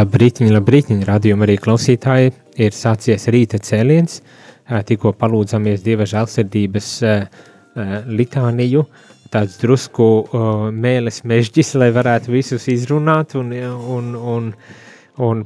Labrītiņ, 0.00 0.48
labrītiņ, 0.54 1.00
radījuma 1.04 1.44
arī 1.44 1.58
klausītāji, 1.60 2.30
ir 2.64 2.72
sācies 2.72 3.26
rīta 3.32 3.58
cēliens, 3.60 4.20
tikko 4.88 5.12
palūdzamies 5.18 5.82
Dieva 5.84 6.06
žēlsirdības 6.08 6.88
litāniju, 8.08 8.84
tāds 9.34 9.58
drusku 9.60 10.06
mēles 10.72 11.20
mežģis, 11.28 11.74
lai 11.82 11.90
varētu 11.92 12.32
visus 12.32 12.64
izrunāt 12.72 13.36
un, 13.36 13.52
un, 13.52 14.14
un, 14.14 14.14
un 14.36 14.48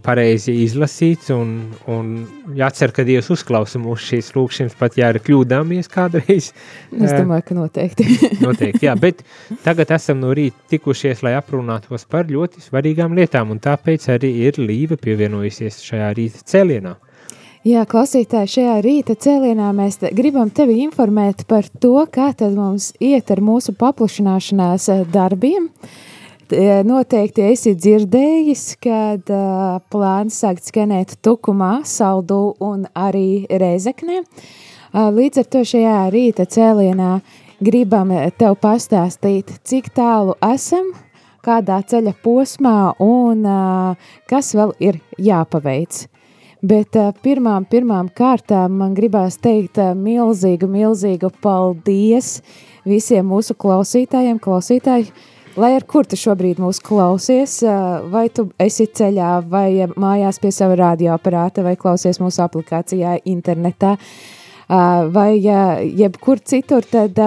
pareizi 0.05 0.55
izlasīt, 0.65 1.29
un, 1.35 1.55
un 1.91 2.11
jācer, 2.57 2.93
ka 2.95 3.05
Dievs 3.07 3.31
uzklausa 3.35 3.81
mūsu 3.83 4.11
šīs 4.13 4.31
lūkšanas, 4.37 4.77
pat 4.79 4.99
ja 4.99 5.11
ir 5.13 5.21
kļūdāmies 5.25 5.91
kādreiz. 5.93 6.53
Es 6.95 7.15
domāju, 7.15 7.47
ka 7.49 7.57
noteikti. 7.59 8.07
noteikti, 8.45 8.87
jā, 8.87 8.95
bet 9.01 9.25
tagad 9.65 9.91
esam 9.97 10.21
no 10.23 10.31
rīta 10.37 10.75
tikušies, 10.75 11.25
lai 11.27 11.35
aprunātos 11.39 12.07
par 12.11 12.31
ļoti 12.31 12.63
svarīgām 12.65 13.17
lietām, 13.19 13.51
un 13.55 13.63
tāpēc 13.63 14.09
arī 14.15 14.31
ir 14.47 14.61
Līva 14.63 14.99
pievienojusies 15.01 15.83
šajā 15.85 16.15
rīta 16.21 16.47
cēlienā. 16.55 16.95
Jā, 17.65 17.87
klausītāji, 17.89 18.51
šajā 18.59 18.81
rīta 18.85 19.15
cēlienā 19.17 19.71
mēs 19.77 20.03
gribam 20.13 20.51
tevi 20.53 20.83
informēt 20.85 21.47
par 21.49 21.67
to, 21.81 21.97
kā 22.13 22.35
tad 22.37 22.53
mums 22.59 22.93
iet 23.01 23.33
ar 23.33 23.41
mūsu 23.41 23.73
paplašināšanās 23.81 24.91
darbiem. 25.15 25.71
Uh, 25.73 26.03
Noteikti 26.85 27.43
esi 27.51 27.73
dzirdējis, 27.75 28.65
kad 28.83 29.31
uh, 29.33 29.81
plāns 29.91 30.37
sākt 30.43 30.69
skenēt 30.69 31.17
Tukumā, 31.25 31.81
Saldu 31.89 32.55
un 32.63 32.85
arī 32.95 33.47
Rezeknē. 33.51 34.21
Uh, 34.95 35.09
līdz 35.15 35.43
ar 35.43 35.49
to 35.51 35.65
šajā 35.67 35.97
rīta 36.15 36.47
cēlienā 36.47 37.17
gribam 37.65 38.13
tev 38.39 38.59
pastāstīt, 38.63 39.51
cik 39.67 39.91
tālu 39.97 40.37
esam, 40.45 40.93
kādā 41.45 41.81
ceļa 41.83 42.15
posmā 42.23 42.95
un 43.03 43.45
uh, 43.49 44.15
kas 44.31 44.55
vēl 44.55 44.75
ir 44.79 45.01
jāpaveic. 45.19 46.05
Bet 46.65 46.97
uh, 46.97 47.11
pirmām, 47.25 47.67
pirmām 47.69 48.09
kārtām 48.15 48.79
man 48.81 48.95
gribās 48.97 49.41
teikt 49.43 49.81
uh, 49.83 49.93
milzīgu, 49.99 50.71
milzīgu 50.71 51.35
paldies 51.43 52.39
visiem 52.89 53.27
mūsu 53.33 53.57
klausītājiem, 53.59 54.39
klausītāji, 54.41 55.11
Lai 55.55 55.71
ar 55.77 55.85
kur 55.87 56.03
tu 56.03 56.17
šobrīd 56.19 56.59
mūs 56.59 56.81
klausies, 56.83 57.61
vai 58.11 58.25
tu 58.35 58.49
esi 58.59 58.89
ceļā, 58.91 59.37
vai 59.47 59.87
mājās 59.87 60.41
pie 60.43 60.51
sava 60.51 60.75
radioaparāta, 60.81 61.63
vai 61.63 61.77
klausies 61.79 62.19
mūsu 62.19 62.43
aplikācijā, 62.43 63.21
internetā, 63.31 63.93
vai 65.15 65.29
jebkur 65.39 66.43
citur, 66.43 66.83
tad 66.83 67.23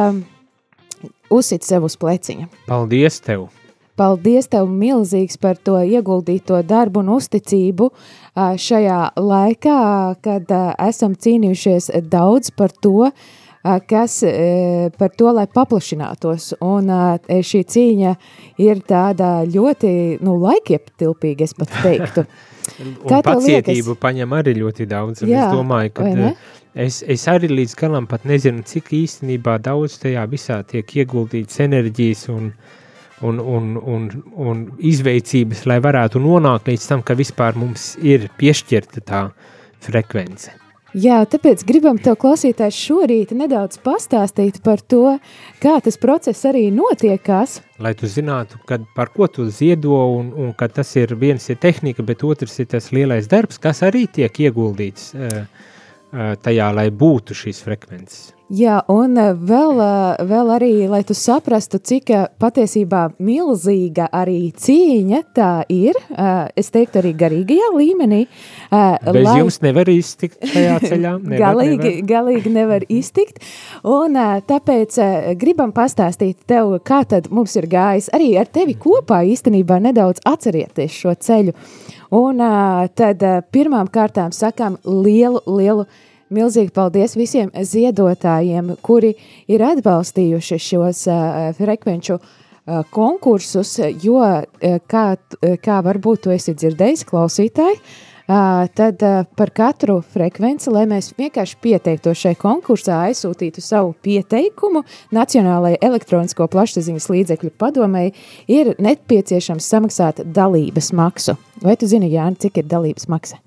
uzsit 1.32 1.64
sev 1.64 1.88
uz 1.88 1.96
pleciņa. 1.96 2.50
Paldies 2.68 3.22
tev! 3.24 3.48
Paldies 3.98 4.52
tev 4.52 4.68
milzīgs 4.70 5.40
par 5.42 5.56
to 5.58 5.80
ieguldīto 5.80 6.60
darbu 6.68 7.02
un 7.06 7.16
uzticību 7.16 7.90
šajā 8.36 9.02
laikā, 9.16 9.80
kad 10.22 10.52
esam 10.84 11.16
cīnījušies 11.16 11.94
daudz 12.12 12.52
par 12.54 12.76
to, 12.76 13.08
uh, 13.08 13.36
kas 13.64 14.20
par 14.98 15.16
to, 15.18 15.32
lai 15.36 15.48
paplašinātos. 15.52 16.54
Un 16.66 16.92
šī 17.28 17.64
cīņa 17.74 18.14
ir 18.64 18.84
tāda 18.88 19.32
ļoti, 19.48 19.92
nu, 20.26 20.38
laikietilpīga, 20.44 21.48
es 21.48 21.58
pat 21.58 21.74
teiktu. 21.82 22.28
Kā 23.08 23.22
pacietību 23.24 23.94
liekas? 23.94 24.02
paņem 24.02 24.34
arī 24.38 24.54
ļoti 24.60 24.88
daudz. 24.90 25.24
Jā, 25.24 25.48
es 25.48 25.56
domāju, 25.56 25.94
ka 25.98 26.10
es, 26.76 27.00
es 27.08 27.24
arī 27.32 27.50
līdz 27.54 27.76
galam 27.80 28.08
pat 28.10 28.28
nezinu, 28.28 28.66
cik 28.68 28.92
īstenībā 28.98 29.58
daudz 29.64 29.98
tajā 30.04 30.26
visā 30.30 30.60
tiek 30.68 30.96
ieguldīts 31.00 31.64
enerģijas 31.64 32.28
un, 32.34 32.52
un, 33.24 33.40
un, 33.40 33.74
un, 33.96 34.08
un 34.36 34.64
izveicības, 34.78 35.66
lai 35.70 35.80
varētu 35.84 36.22
nonākt 36.24 36.70
līdz 36.72 36.92
tam, 36.92 37.04
ka 37.08 37.18
vispār 37.18 37.58
mums 37.58 37.94
ir 38.04 38.30
piešķirta 38.38 39.06
tā 39.08 39.28
frekvence. 39.88 40.67
Jā, 40.96 41.18
tāpēc 41.28 41.66
gribam 41.68 41.98
tev 42.00 42.16
klausītājs 42.22 42.78
šorīt 42.80 43.34
nedaudz 43.36 43.76
pastāstīt 43.84 44.62
par 44.64 44.80
to, 44.80 45.18
kā 45.60 45.74
tas 45.84 46.00
process 46.00 46.48
arī 46.48 46.70
notiekās. 46.72 47.58
Lai 47.84 47.92
tu 47.98 48.08
zinātu, 48.08 48.62
kad, 48.70 48.86
par 48.96 49.12
ko 49.12 49.28
tu 49.28 49.50
ziedo 49.52 50.00
un, 50.16 50.32
un 50.32 50.56
ka 50.56 50.70
tas 50.72 50.96
ir 50.96 51.12
viens 51.20 51.44
ir 51.52 51.60
tehnika, 51.60 52.06
bet 52.08 52.24
otrs 52.24 52.56
ir 52.64 52.72
tas 52.72 52.88
lielais 52.96 53.28
darbs, 53.28 53.60
kas 53.60 53.84
arī 53.84 54.06
tiek 54.08 54.40
ieguldīts 54.48 55.12
uh, 55.12 55.44
uh, 55.44 56.34
tajā, 56.40 56.72
lai 56.72 56.88
būtu 56.88 57.36
šīs 57.36 57.62
frekvences. 57.68 58.37
Jā, 58.48 58.78
un 58.88 59.18
eh, 59.20 59.34
vēl, 59.36 59.74
eh, 59.84 60.22
vēl 60.24 60.52
arī, 60.56 60.70
lai 60.88 61.02
tu 61.04 61.12
saprastu, 61.18 61.82
cik 61.84 62.12
eh, 62.16 62.22
patiesībā 62.40 63.02
milzīga 63.20 64.06
arī 64.16 64.54
cīņa 64.56 65.20
tā 65.36 65.50
ir, 65.68 66.00
es 66.56 66.72
teiktu 66.72 67.02
arī 67.02 67.12
garīgajā 67.20 67.68
līmenī. 67.76 68.22
Bez 68.72 69.28
lai... 69.28 69.36
jums 69.42 69.60
nevar 69.66 69.92
iztikt 69.92 70.40
šajā 70.48 70.80
ceļā. 70.88 71.14
Nevar, 71.20 71.44
galīgi, 71.44 71.92
nevar. 71.92 72.08
galīgi 72.14 72.56
nevar 72.56 72.88
iztikt, 72.88 73.44
un 73.84 74.16
tāpēc 74.48 74.96
gribam 75.36 75.76
pastāstīt 75.76 76.48
tev, 76.48 76.78
kā 76.88 77.04
tad 77.04 77.28
mums 77.28 77.60
ir 77.60 77.68
gājis 77.68 78.08
arī 78.16 78.32
ar 78.40 78.48
tevi 78.48 78.80
kopā 78.80 79.26
īstenībā 79.28 79.82
nedaudz 79.90 80.24
atcerieties 80.24 80.96
šo 80.96 81.20
ceļu. 81.20 81.56
Un 82.16 82.40
tad 82.96 83.24
pirmām 83.52 83.92
kārtām 83.92 84.32
sakām 84.32 84.80
lielu, 84.88 85.44
lielu 85.52 85.84
Milzīgi 86.34 86.74
paldies 86.76 87.16
visiem 87.16 87.54
ziedotājiem, 87.54 88.76
kuri 88.84 89.14
ir 89.48 89.64
atbalstījuši 89.64 90.60
šos 90.60 91.06
uh, 91.12 91.48
frekvenču 91.58 92.18
uh, 92.18 92.82
konkursus, 92.92 93.78
jo, 94.04 94.20
uh, 94.20 94.78
kā, 94.92 95.08
kā 95.64 95.80
varbūt 95.86 96.26
tu 96.26 96.36
esi 96.36 96.56
dzirdējis, 96.58 97.08
klausītāji, 97.08 97.80
uh, 97.80 98.17
tad 98.28 99.04
par 99.40 99.52
katru 99.56 100.02
frekvenci, 100.14 100.72
lai 100.74 100.84
mēs 100.90 101.14
vienkārši 101.18 101.60
pieteiktos 101.64 102.24
šai 102.26 102.36
konkursā, 102.40 103.00
aizsūtītu 103.08 103.64
savu 103.64 103.94
pieteikumu 104.04 104.84
Nacionālajai 105.16 105.80
elektronisko 105.88 106.50
plašsaziņas 106.52 107.10
līdzekļu 107.14 107.54
padomēji, 107.60 108.16
ir 108.52 108.74
nepieciešams 108.84 109.72
samaksāt 109.72 110.26
dalības 110.36 110.92
maksu. 110.98 111.38
Vai 111.62 111.76
tu 111.80 111.86
zini, 111.90 112.10
Jāni, 112.14 112.36
cik 112.38 112.60
ir 112.62 112.68
dalības 112.70 113.08
maksa? 113.10 113.40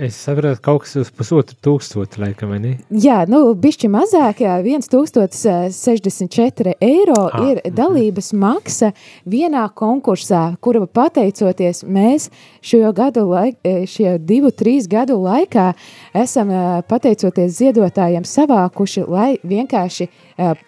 Es 0.00 0.16
saprotu, 0.16 0.56
kaut 0.64 0.86
kas 0.86 0.96
uz 1.02 1.10
pusotru 1.12 1.52
tūkstotu, 1.60 2.16
laikam, 2.22 2.54
ne? 2.62 2.78
Jā, 2.88 3.26
nu, 3.28 3.52
bišķi 3.52 3.88
mazāk, 3.92 4.40
jā, 4.46 4.54
1064 4.64 6.72
eiro 6.80 7.26
ah, 7.26 7.44
ir 7.44 7.60
mhm. 7.60 7.74
dalības 7.76 8.32
maksa 8.32 8.92
vienā 9.28 9.68
konkursā, 9.76 10.56
kura 10.64 10.80
pateicoties 10.86 11.84
mēs 11.84 12.30
šo 12.64 12.88
gadu, 12.96 13.28
laik, 13.28 13.60
šie 13.90 14.16
divu, 14.28 14.52
trīs 14.54 14.88
gadu 14.90 15.16
laikā 15.22 15.70
esam, 16.16 16.52
pateicoties 16.88 17.56
ziedotājiem, 17.58 18.26
savākuši, 18.28 19.04
lai 19.08 19.30
vienkārši 19.42 20.08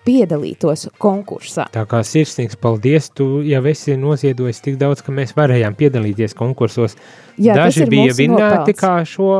piedalītos 0.06 0.88
konkursā. 1.00 1.68
Tā 1.74 1.84
kā 1.90 2.02
sirsnīgs 2.06 2.58
paldies, 2.60 3.10
tu 3.14 3.44
jau 3.46 3.62
esi 3.70 3.96
noziedojis 4.00 4.64
tik 4.64 4.80
daudz, 4.80 5.04
ka 5.06 5.14
mēs 5.14 5.36
varējām 5.38 5.78
piedalīties 5.78 6.34
konkursos. 6.38 6.96
Jā, 7.40 7.54
Daži 7.56 7.86
bija 7.90 8.16
vinnēti 8.16 8.74
kā 8.78 8.98
šo 9.08 9.30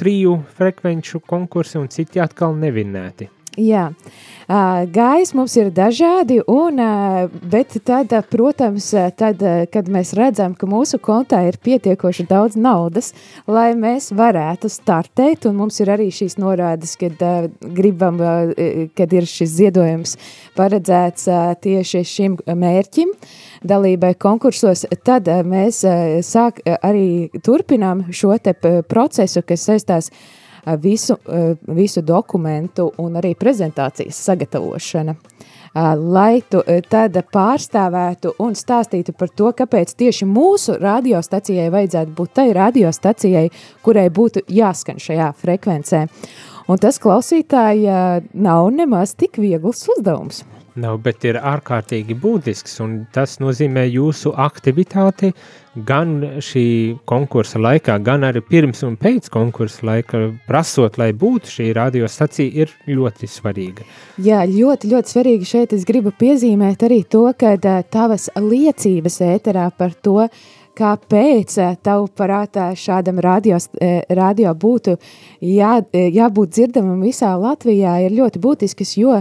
triju 0.00 0.38
frekvenču 0.56 1.20
konkursi 1.26 1.80
un 1.80 1.90
citi 1.92 2.22
atkal 2.22 2.56
nevinnēti. 2.56 3.28
Jā, 3.60 3.90
gājis 4.94 5.34
mums 5.36 5.52
ir 5.60 5.68
dažādi, 5.74 6.38
un, 6.48 6.80
bet 7.52 7.76
tad, 7.84 8.14
protams, 8.32 8.86
tad, 9.18 9.42
kad 9.72 9.90
mēs 9.92 10.14
redzam, 10.16 10.54
ka 10.56 10.68
mūsu 10.70 11.00
kontā 11.02 11.42
ir 11.48 11.58
pietiekoši 11.60 12.26
daudz 12.30 12.56
naudas, 12.56 13.12
lai 13.44 13.74
mēs 13.76 14.08
varētu 14.16 14.70
startēt, 14.72 15.44
un 15.50 15.60
mums 15.60 15.82
ir 15.84 15.92
arī 15.92 16.08
šīs 16.14 16.38
norādes, 16.40 16.96
kad 17.00 17.20
gribam, 17.60 18.18
kad 18.96 19.12
ir 19.12 19.28
šis 19.28 19.54
ziedojums 19.58 20.16
paredzēts 20.56 21.28
tieši 21.60 22.04
šim 22.08 22.40
mērķim, 22.48 23.12
dalībai 23.60 24.14
konkursos, 24.16 24.86
tad 25.04 25.28
mēs 25.44 25.84
sāk 26.26 26.64
arī 26.80 27.28
turpinām 27.44 28.06
šo 28.08 28.38
te 28.40 28.56
procesu, 28.88 29.44
kas 29.44 29.68
saistās 29.68 30.14
ar 30.14 30.39
visu, 30.82 31.16
visu 31.66 32.02
dokumentu 32.02 32.90
un 32.98 33.18
arī 33.20 33.34
prezentācijas 33.38 34.18
sagatavošana. 34.28 35.14
Lai 35.94 36.42
tu 36.50 36.64
tad 36.90 37.14
pārstāvētu 37.30 38.32
un 38.42 38.56
stāstītu 38.58 39.14
par 39.14 39.30
to, 39.30 39.52
kāpēc 39.54 39.92
tieši 40.02 40.26
mūsu 40.26 40.74
radiostacijai 40.82 41.68
vajadzētu 41.70 42.14
būt 42.16 42.32
tai 42.40 42.48
radiostacijai, 42.56 43.44
kurai 43.84 44.08
būtu 44.10 44.42
jāskan 44.50 44.98
šajā 44.98 45.30
frekvencē. 45.38 46.06
Un 46.70 46.78
tas 46.78 46.98
klausītāji 47.02 47.86
nav 48.34 48.70
nemaz 48.74 49.14
tik 49.18 49.38
viegls 49.38 49.86
uzdevums. 49.94 50.42
Nav, 50.78 51.00
bet 51.02 51.24
ir 51.26 51.38
ārkārtīgi 51.38 52.14
būtisks, 52.18 52.76
un 52.82 52.92
tas 53.14 53.38
nozīmē 53.42 53.88
jūsu 53.90 54.30
aktivitāti 54.38 55.32
gan 55.74 56.14
šī 56.42 56.64
konkursa 57.08 57.60
laikā, 57.62 57.96
gan 58.02 58.26
arī 58.26 58.42
pirms 58.42 58.82
un 58.86 58.96
pēc 59.00 59.30
konkursa 59.32 59.86
laika, 59.86 60.22
prasot, 60.48 60.98
lai 60.98 61.10
būtu 61.16 61.52
šī 61.54 61.68
radiostacija, 61.76 62.50
ir 62.64 62.72
ļoti 62.90 63.30
svarīga. 63.30 63.86
Jā, 64.22 64.42
ļoti, 64.50 64.90
ļoti 64.90 65.14
svarīgi 65.14 65.50
šeit 65.52 65.74
es 65.76 65.86
gribu 65.88 66.12
piezīmēt 66.18 66.82
arī 66.88 67.04
to, 67.08 67.28
ka 67.38 67.54
tavas 67.90 68.30
liecības 68.36 69.20
ēterā 69.30 69.68
par 69.76 69.94
to, 70.02 70.26
kāpēc 70.80 71.56
tavu 71.84 72.08
prātā 72.16 72.70
šādam 72.78 73.20
radio, 73.22 73.58
radio 74.16 74.54
būtu 74.56 74.96
jā, 75.44 75.76
jābūt 75.92 76.54
dzirdamam 76.56 77.02
visā 77.04 77.34
Latvijā, 77.36 77.98
ir 78.06 78.16
ļoti 78.16 78.40
būtisks, 78.42 78.94
jo 79.00 79.18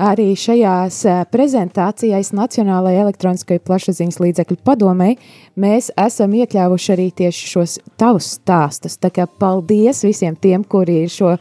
arī 0.00 0.30
šajās 0.38 1.02
prezentācijās 1.32 2.32
Nacionālajai 2.36 3.02
elektroniskajai 3.04 3.62
plašsaziņas 3.66 4.20
līdzekļu 4.24 4.56
padomei 4.64 5.16
mēs 5.60 5.90
esam 6.00 6.34
iekļāvuši 6.40 6.94
arī 6.94 7.10
tieši 7.20 7.50
šos 7.52 7.76
tavus 8.00 8.32
stāstus. 8.38 8.96
Tā 9.00 9.12
kā 9.14 9.28
paldies 9.40 10.04
visiem 10.06 10.38
tiem, 10.40 10.64
kuri 10.64 11.02
ir 11.04 11.12
šo, 11.12 11.36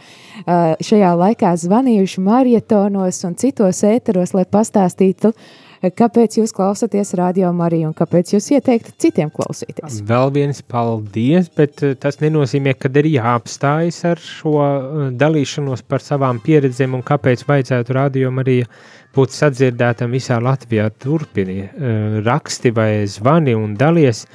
šajā 0.89 1.15
laikā 1.23 1.55
zvanījuši 1.63 2.25
marietonos 2.25 3.23
un 3.29 3.39
citos 3.39 3.83
ēteros, 3.87 4.35
lai 4.35 4.45
pastāstītu 4.49 5.33
uh, 5.33 5.49
kāpēc 5.81 6.39
jūs 6.39 6.51
klausāties 6.55 7.13
radio 7.17 7.51
Mariju 7.55 7.89
un 7.89 7.95
kāpēc 7.95 8.33
jūs 8.33 8.49
ieteiktu 8.57 8.93
citiem 8.99 9.31
klausīties. 9.31 10.01
Vēl 10.07 10.33
viens 10.35 10.61
paldies, 10.61 11.49
bet 11.55 11.83
eh, 11.85 11.95
tas 11.99 12.19
nenozīmē, 12.19 12.75
ka 12.75 12.91
ir 12.99 13.07
jāapstājas 13.13 14.01
ar 14.11 14.19
šo 14.23 14.55
eh, 14.59 14.99
dalīšanos 15.19 15.85
par 15.87 16.03
savām 16.03 16.41
pieredzēm 16.43 16.97
un 16.99 17.05
kāpēc 17.05 17.45
vajadzētu 17.47 17.95
radio 17.95 18.31
Mariju 18.35 18.67
būt 19.15 19.35
sadzirdētam 19.35 20.11
visā 20.11 20.41
Latvijā. 20.43 20.89
Turpini 20.99 21.61
eh, 21.63 22.19
raksti 22.25 22.75
vai 22.75 22.91
zvani 23.07 23.55
un 23.55 23.77
dalies, 23.79 24.25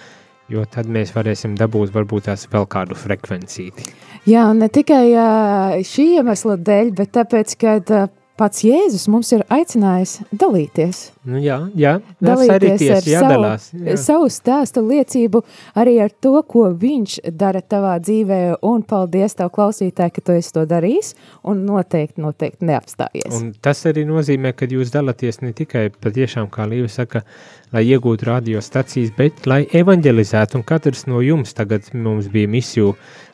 jo 0.49 0.65
tad 0.65 0.89
mēs 0.89 1.13
varēsim 1.13 1.59
dabūt 1.61 1.93
varbūt 1.93 2.31
tās 2.31 2.49
vēl 2.53 2.69
kādu 2.73 2.97
frekvencīti. 2.97 3.93
Jā, 4.25 4.49
ne 4.57 4.71
tikai 4.73 5.83
šī 5.85 6.05
iemesla 6.17 6.57
dēļ, 6.57 6.95
bet 6.97 7.11
tāpēc, 7.13 7.59
ka 7.61 7.73
pats 8.39 8.65
Jēzus 8.67 9.07
mums 9.11 9.31
ir 9.35 9.45
aicinājis 9.53 10.17
dalīties. 10.35 11.01
Nu, 11.29 11.39
jā, 11.43 11.57
jā, 11.79 11.95
dalīties 12.25 12.83
ties, 12.83 12.93
ar 12.97 13.09
jādalās, 13.09 13.69
savu, 13.71 13.85
jā. 13.87 13.97
savu 14.01 14.31
stāstu 14.33 14.83
liecību, 14.85 15.43
arī 15.81 15.97
ar 16.05 16.13
to, 16.13 16.35
ko 16.49 16.67
viņš 16.81 17.17
dara 17.41 17.63
tavā 17.63 17.95
dzīvē, 18.03 18.41
un 18.67 18.85
paldies 18.89 19.39
tev 19.39 19.53
klausītāji, 19.55 20.17
ka 20.17 20.25
tu 20.25 20.37
esi 20.37 20.55
to 20.57 20.67
darījis, 20.69 21.15
un 21.51 21.65
noteikti, 21.69 22.21
noteikti 22.25 22.71
neapstājies. 22.71 23.33
Un 23.39 23.53
tas 23.65 23.85
arī 23.91 24.07
nozīmē, 24.09 24.55
ka 24.59 24.69
jūs 24.71 24.93
dalāties 24.95 25.41
ne 25.45 25.55
tikai 25.57 25.89
patiešām, 25.95 26.51
kā 26.53 26.69
Līva 26.69 26.91
saka, 26.91 27.25
lai 27.75 27.83
iegūtu 27.91 28.29
radiostacijas, 28.29 29.11
bet 29.17 29.49
lai 29.51 29.65
evanģelizētu, 29.75 30.61
un 30.61 30.65
katrs 30.67 31.05
no 31.11 31.21
jums 31.25 31.57
tagad 31.59 31.89
mums 31.95 32.29
bija 32.31 32.51
misiju 32.51 32.93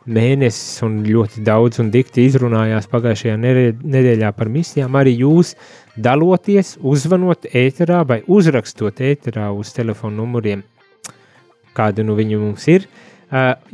mēnesis 0.09 0.81
un 0.87 1.03
ļoti 1.05 1.45
daudz 1.45 1.83
un 1.83 1.91
dikti 1.93 2.25
izrunājās 2.25 2.89
pagājušajā 2.91 3.37
nedēļā 3.41 4.33
par 4.37 4.49
misijām, 4.53 4.97
arī 4.97 5.19
jūs 5.21 5.55
daloties, 6.01 6.79
uzvanot 6.81 7.47
ēterā 7.53 8.01
vai 8.09 8.23
uzrakstot 8.27 9.03
ēterā 9.05 9.51
uz 9.53 9.75
telefonu 9.77 10.23
numuriem, 10.23 10.65
kāda 11.77 12.07
nu 12.07 12.17
viņi 12.17 12.41
mums 12.41 12.67
ir, 12.73 12.89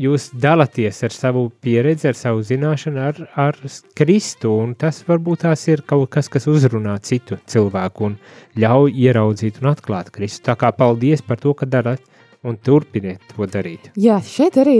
jūs 0.01 0.31
dalaties 0.37 0.99
ar 1.07 1.15
savu 1.15 1.47
pieredzi, 1.65 2.11
ar 2.11 2.19
savu 2.19 2.43
zināšanu, 2.45 3.01
ar, 3.01 3.21
ar 3.41 3.61
Kristu, 3.97 4.53
tas 4.79 5.03
varbūt 5.07 5.47
tās 5.47 5.65
ir 5.69 5.83
kaut 5.89 6.11
kas, 6.13 6.29
kas 6.33 6.49
uzrunā 6.51 6.99
citu 7.01 7.39
cilvēku 7.49 8.11
un 8.11 8.19
ļauj 8.61 8.93
ieraudzīt 8.93 9.63
un 9.63 9.73
atklāt 9.73 10.13
Kristu. 10.13 10.45
Tā 10.51 10.59
kā 10.61 10.73
paldies 10.77 11.25
par 11.25 11.41
to, 11.41 11.55
ka 11.57 11.69
darat 11.69 12.03
un 12.47 12.59
turpiniet 12.63 13.23
to 13.33 13.47
darīt. 13.51 13.89
Jā, 13.99 14.21
šeit 14.23 14.59
arī 14.61 14.77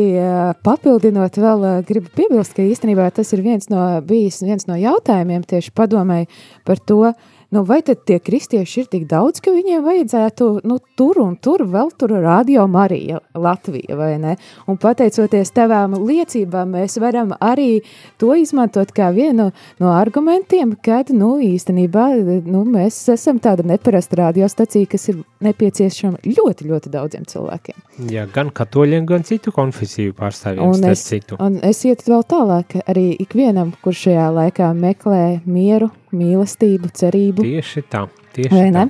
papildinot 0.63 1.41
vēl 1.41 1.65
gribu 1.89 2.13
piebilst, 2.15 2.55
ka 2.55 2.63
īstenībā 2.63 3.09
tas 3.17 3.33
ir 3.35 3.43
viens 3.43 3.71
no, 3.73 3.81
bijis 4.07 4.43
viens 4.45 4.69
no 4.69 4.77
jautājumiem 4.79 5.43
tieši 5.49 5.73
padomēji 5.75 6.29
par 6.69 6.85
to, 6.85 7.01
uh, 7.11 7.33
nu, 7.51 7.63
vai 7.63 7.81
tad 7.87 8.03
tie 8.09 8.19
kristieši 8.23 8.81
ir 8.83 8.89
tik 8.91 9.07
daudz, 9.11 9.41
ka 9.45 9.53
viņiem 9.55 9.85
vajadzētu 9.85 10.49
nu, 10.67 10.79
tur 10.99 11.21
un 11.23 11.37
tur 11.43 11.65
vēl 11.71 11.93
tur 11.99 12.17
radio 12.23 12.67
Marija 12.71 13.21
Latvija, 13.35 13.97
vai 13.99 14.13
ne? 14.23 14.37
Un 14.67 14.79
pateicoties 14.81 15.53
tavām 15.57 15.97
liecībām, 16.01 16.75
mēs 16.77 16.99
varam 17.03 17.35
arī 17.41 17.83
to 18.21 18.35
izmantot 18.37 18.93
kā 18.97 19.13
vienu 19.15 19.51
no 19.83 19.93
argumentiem, 19.95 20.75
kad, 20.83 21.13
nu, 21.15 21.37
īstenībā, 21.43 22.09
nu, 22.47 22.65
mēs 22.67 22.99
esam 23.15 23.41
tāda 23.43 23.67
neparasta 23.67 24.23
radiostacija, 24.25 24.91
kas 24.91 25.11
ir 25.13 25.23
nepieciešama 25.45 26.23
ļoti, 26.25 26.69
ļoti 26.71 26.93
daudziem 26.93 27.27
cilvēkiem. 27.29 27.83
Jā, 28.13 28.27
gan 28.33 28.51
katoļiem, 28.55 29.07
gan 29.09 29.27
citu 29.27 29.53
konfesiju 29.55 30.17
pārstāvjiem, 30.17 30.65
un 30.67 30.91
es, 30.91 31.05
citu. 31.09 31.39
Un 31.43 31.61
es 31.67 31.85
ietu 31.89 32.11
vēl 32.13 32.27
tālāk, 32.29 32.79
arī 32.89 33.09
ikvienam, 33.23 33.75
kurš 33.85 34.07
šajā 34.09 34.27
laikā 34.41 34.73
meklē 34.77 35.23
mieru, 35.47 35.91
mīlestību, 36.15 36.91
cerību. 36.97 37.47
Tieši 37.47 37.85
tā, 37.91 38.05
tieši 38.37 38.69
tā. 38.75 38.87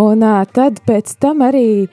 Un 0.00 0.24
uh, 0.26 0.40
tad 0.54 0.80
pēc 0.88 1.14
tam 1.22 1.44
arī, 1.46 1.86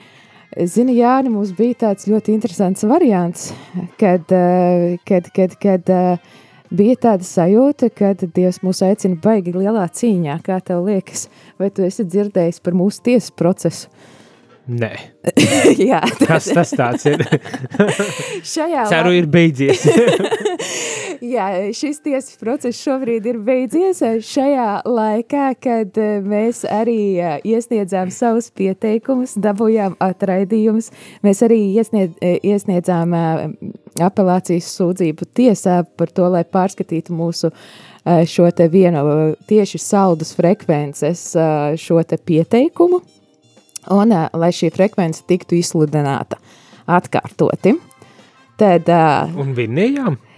zini, 0.56 0.98
Jāni, 1.00 1.32
mums 1.34 1.52
bija 1.56 1.82
tāds 1.86 2.08
ļoti 2.10 2.34
interesants 2.34 2.86
variants, 2.88 3.52
kad, 4.00 4.26
uh, 4.34 4.96
kad, 5.08 5.30
kad, 5.36 5.56
kad 5.62 5.94
uh, 5.94 6.34
bija 6.74 6.98
tāda 7.08 7.26
sajūta, 7.26 7.90
ka 7.94 8.12
Dievs 8.24 8.62
mūs 8.64 8.82
aicina 8.86 9.18
baigi 9.22 9.54
lielā 9.56 9.86
cīņā, 9.92 10.40
kā 10.46 10.58
tev 10.64 10.86
liekas, 10.88 11.28
vai 11.60 11.70
tu 11.70 11.86
esi 11.86 12.06
dzirdējis 12.06 12.62
par 12.64 12.76
mūsu 12.78 13.04
tiesas 13.10 13.34
procesu? 13.36 13.90
Nē. 14.66 14.90
Jā, 15.90 16.00
tas, 16.24 16.48
tas 16.50 16.72
tāds 16.74 17.06
ir. 17.06 17.22
Šajā 18.54 18.88
Ceru, 18.90 19.14
ir 19.14 19.28
beidzies. 19.30 19.86
Jā, 21.24 21.46
šis 21.76 22.00
tiesas 22.04 22.36
process 22.40 22.78
šobrīd 22.84 23.24
ir 23.30 23.38
beidzies 23.44 24.02
šajā 24.26 24.82
laikā, 24.84 25.46
kad 25.62 25.96
eh, 26.00 26.18
mēs 26.24 26.64
arī 26.68 27.16
eh, 27.16 27.36
iesniedzām 27.46 28.10
savus 28.12 28.50
pieteikumus, 28.56 29.36
dabūjām 29.40 29.96
atraidījumus. 30.02 30.90
Mēs 31.24 31.40
arī 31.46 31.60
iesniedz, 31.78 32.18
eh, 32.20 32.36
iesniedzām 32.44 33.16
apelācijas 34.02 34.68
sūdzību 34.76 35.28
tiesā 35.36 35.80
par 35.96 36.12
to, 36.12 36.28
lai 36.32 36.44
pārskatītu 36.44 37.16
mūsu 37.16 37.52
šo 38.06 38.46
te 38.54 38.68
vienu 38.70 39.34
tieši 39.48 39.80
saldus 39.82 40.30
frekvences 40.36 41.22
šo 41.80 42.02
te 42.06 42.18
pieteikumu 42.22 43.00
un 43.96 44.14
lai 44.14 44.52
šī 44.54 44.70
frekvence 44.74 45.24
tiktu 45.26 45.58
izsludināta 45.58 46.38
atkārtoti. 46.86 47.74
Tad, 48.56 48.86
uh, 48.88 49.34
un 49.42 49.50
vinnējām? 49.56 50.14
Uh, 50.14 50.35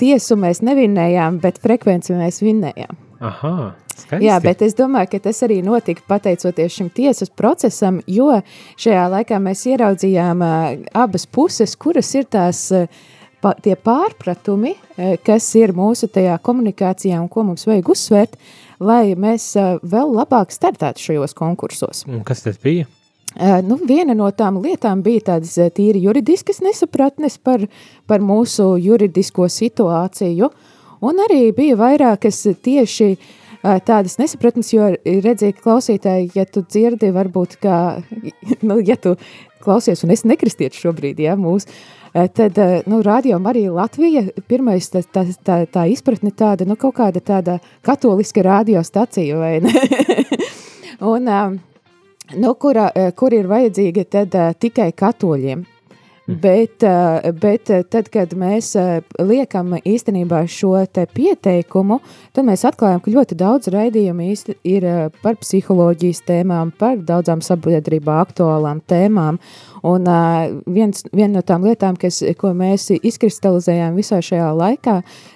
tiesu 0.00 0.36
mēs 0.40 0.62
nevinnējām, 0.64 1.40
bet 1.42 1.60
frekvenci 1.62 2.16
mēs 2.16 2.40
vinnējām. 2.44 3.00
Aha, 3.24 3.54
skaisti. 3.94 4.24
Jā, 4.26 4.38
bet 4.44 4.62
es 4.66 4.76
domāju, 4.76 5.12
ka 5.14 5.22
tas 5.28 5.42
arī 5.46 5.60
notika 5.64 6.04
pateicoties 6.08 6.78
šim 6.78 6.90
tiesas 6.94 7.32
procesam, 7.32 8.00
jo 8.10 8.30
šajā 8.80 9.04
laikā 9.18 9.40
mēs 9.44 9.66
ieraudzījām 9.70 10.44
uh, 10.44 10.66
abas 11.04 11.28
puses, 11.30 11.76
kuras 11.76 12.10
ir 12.18 12.26
tās 12.32 12.66
uh, 12.74 12.90
pa, 13.44 13.54
tie 13.64 13.76
pārpratumi, 13.76 14.74
uh, 14.74 15.14
kas 15.24 15.48
ir 15.60 15.72
mūsu 15.76 16.10
tajā 16.12 16.36
komunikācijā 16.44 17.22
un 17.22 17.30
ko 17.32 17.46
mums 17.48 17.68
vajag 17.70 17.94
uzsvērt, 17.94 18.36
uh, 18.36 18.60
lai 18.82 19.14
mēs 19.18 19.52
vēl 19.82 20.14
labāk 20.14 20.52
startētu 20.54 21.08
šajos 21.08 21.36
konkursos. 21.38 22.04
Un 22.10 22.24
kas 22.26 22.44
tas 22.46 22.58
bija? 22.62 22.88
Uh, 23.34 23.58
nu, 23.66 23.78
viena 23.88 24.14
no 24.14 24.28
tām 24.30 24.60
lietām 24.62 25.02
bija 25.02 25.32
tādas 25.32 25.56
tīri 25.74 26.04
juridiskas 26.04 26.60
nesapratnes 26.64 27.38
par, 27.42 27.66
par 28.06 28.22
mūsu 28.22 28.74
juridisko 28.78 29.48
situāciju, 29.50 30.50
un 31.04 31.24
arī 31.26 31.48
bija 31.56 31.78
vairākas 31.80 32.44
tieši 32.62 33.10
uh, 33.16 33.80
tādas 33.82 34.20
nesapratnes, 34.22 34.70
jo 34.76 34.92
redzēja 35.04 35.58
klausītāji, 35.58 36.30
ja 36.38 36.46
tu 36.46 36.62
dzirdi, 36.62 37.10
varbūt 37.14 37.58
kā, 37.64 37.80
nu, 38.68 38.78
ja 38.84 38.96
tu 38.96 39.16
klausies, 39.64 40.04
un 40.04 40.14
es 40.14 40.26
nekristiešu 40.28 40.88
šobrīd, 40.88 41.22
ja, 41.24 41.34
mūsu, 41.40 41.72
Eh, 42.14 42.28
tad, 42.28 42.58
eh, 42.58 42.82
nu, 42.86 43.02
radio 43.02 43.40
arī 43.42 43.64
Latvija, 43.74 44.28
pirmais 44.46 44.86
tā, 44.86 45.00
tā, 45.02 45.24
tā, 45.42 45.56
tā 45.66 45.82
izpratne 45.90 46.30
tāda, 46.30 46.62
nu, 46.62 46.76
kaut 46.78 46.94
kāda 46.94 47.18
tāda 47.18 47.56
katoliska 47.82 48.44
radiostacija, 48.46 49.34
vai 49.34 49.58
ne? 49.64 49.72
Un, 51.12 51.26
eh, 51.26 51.56
nu, 52.32 52.54
kura, 52.54 52.88
kur 53.16 53.34
ir 53.36 53.48
vajadzīga 53.50 54.04
tad 54.10 54.36
tikai 54.60 54.92
katoļiem. 54.96 55.64
Mm. 56.26 56.40
Bet, 56.40 56.82
eh, 56.82 57.32
bet 57.32 57.70
eh, 57.70 57.82
tad, 57.84 58.06
kad 58.08 58.30
mēs 58.32 58.70
eh, 58.80 59.02
liekam 59.20 59.74
īstenībā 59.76 60.38
šo 60.48 60.72
pieteikumu, 61.12 61.98
tad 62.32 62.46
mēs 62.48 62.64
atklājam, 62.64 63.02
ka 63.04 63.12
ļoti 63.12 63.36
daudz 63.36 63.68
raidījumu 63.68 64.30
ir 64.64 64.86
par 65.20 65.36
psiholoģijas 65.36 66.22
tēmām, 66.24 66.72
par 66.78 66.96
daudzām 66.96 67.44
sabiedrībā 67.44 68.22
aktuālām 68.24 68.80
tēmām. 68.88 69.36
Un 69.84 70.06
viens, 70.72 71.02
viena 71.12 71.34
no 71.34 71.42
tām 71.44 71.66
lietām, 71.68 71.98
kas, 72.00 72.22
ko 72.40 72.54
mēs 72.56 72.88
izkristalizējām 73.04 73.98
visā 73.98 74.22
šajā 74.24 74.46
laikā, 74.56 74.94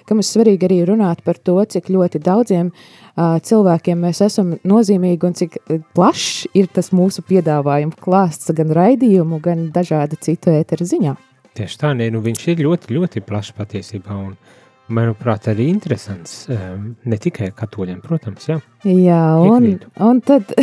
ka 0.09 0.17
mums 0.17 0.31
svarīgi 0.33 0.65
arī 0.65 0.79
runāt 0.89 1.21
par 1.21 1.37
to, 1.37 1.59
cik 1.69 1.91
ļoti 1.93 2.21
daudziem 2.25 2.71
uh, 2.71 3.37
cilvēkiem 3.45 4.01
mēs 4.07 4.21
esam 4.25 4.55
nozīmīgi 4.67 5.27
un 5.29 5.35
cik 5.37 5.57
plašs 5.93 6.47
ir 6.57 6.69
tas 6.73 6.89
mūsu 6.95 7.21
piedāvājuma 7.29 7.97
klāsts 8.01 8.49
gan 8.55 8.73
raidījumu, 8.73 9.41
gan 9.43 9.67
dažādu 9.75 10.17
citu 10.21 10.53
ēteru 10.55 10.87
ziņā. 10.87 11.15
Tieši 11.59 11.79
tā, 11.81 11.93
ne, 11.97 12.09
nu 12.13 12.21
viņš 12.23 12.47
ir 12.53 12.63
ļoti, 12.65 12.95
ļoti 12.95 13.23
plašs 13.27 13.53
patiesībā 13.57 14.15
un 14.15 14.33
manuprāt, 14.93 15.47
arī 15.51 15.69
interesants. 15.71 16.43
Um, 16.51 16.93
ne 17.09 17.19
tikai 17.21 17.51
katoļiem, 17.55 18.01
protams, 18.03 18.49
jā. 18.49 18.59
Jā, 18.87 19.21
un, 19.43 19.65
Iekrītu. 19.65 19.91
un 20.05 20.21
tad... 20.25 20.53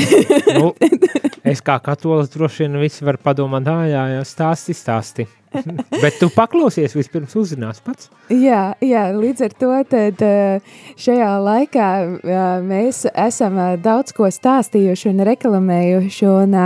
nu, 0.58 0.72
es 1.52 1.62
kā 1.64 1.78
katolis 1.84 2.32
droši 2.34 2.64
vien 2.64 2.80
visi 2.82 3.06
var 3.06 3.20
padomāt, 3.22 3.68
jā, 3.90 4.04
jā, 4.16 4.22
stāsti, 4.26 4.76
stāsti. 4.76 5.28
Bet 6.02 6.18
tu 6.20 6.28
paklausies, 6.32 6.94
vispirms 6.96 7.34
uzzinās 7.38 7.80
pats. 7.84 8.10
Jā, 8.32 8.74
jā, 8.84 9.04
līdz 9.16 9.44
ar 9.46 9.54
to 9.60 9.72
tad 9.90 10.22
eh, 10.24 10.72
šajā 11.00 11.30
laikā 11.44 11.90
eh, 12.06 12.40
mēs 12.66 13.04
esam 13.12 13.58
eh, 13.62 13.74
daudz 13.82 14.14
ko 14.16 14.30
stāstījuši 14.32 15.10
un 15.12 15.24
reklamējuši 15.28 16.28
un 16.30 16.56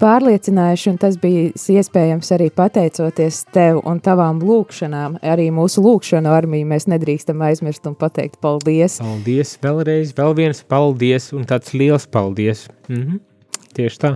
pārliecinājuši, 0.00 0.88
un 0.92 0.98
tas 1.02 1.18
bija 1.20 1.50
iespējams 1.76 2.32
arī 2.36 2.50
pateicoties 2.54 3.44
tev 3.54 3.82
un 3.84 4.00
tavām 4.04 4.42
lūkšanām. 4.44 5.20
Arī 5.26 5.48
mūsu 5.54 5.84
lūkšanu 5.84 6.32
armiju 6.32 6.68
mēs 6.72 6.88
nedrīkstam 6.90 7.44
aizmirst 7.46 7.86
un 7.88 7.96
pateikt 7.98 8.40
paldies. 8.42 9.00
Paldies 9.02 9.56
vēlreiz, 9.62 10.16
vēl 10.16 10.36
viens 10.38 10.62
paldies 10.66 11.32
un 11.36 11.48
tāds 11.48 11.74
liels 11.76 12.08
paldies. 12.10 12.66
Mhm. 12.88 13.22
Tieši 13.76 14.00
tā. 14.00 14.12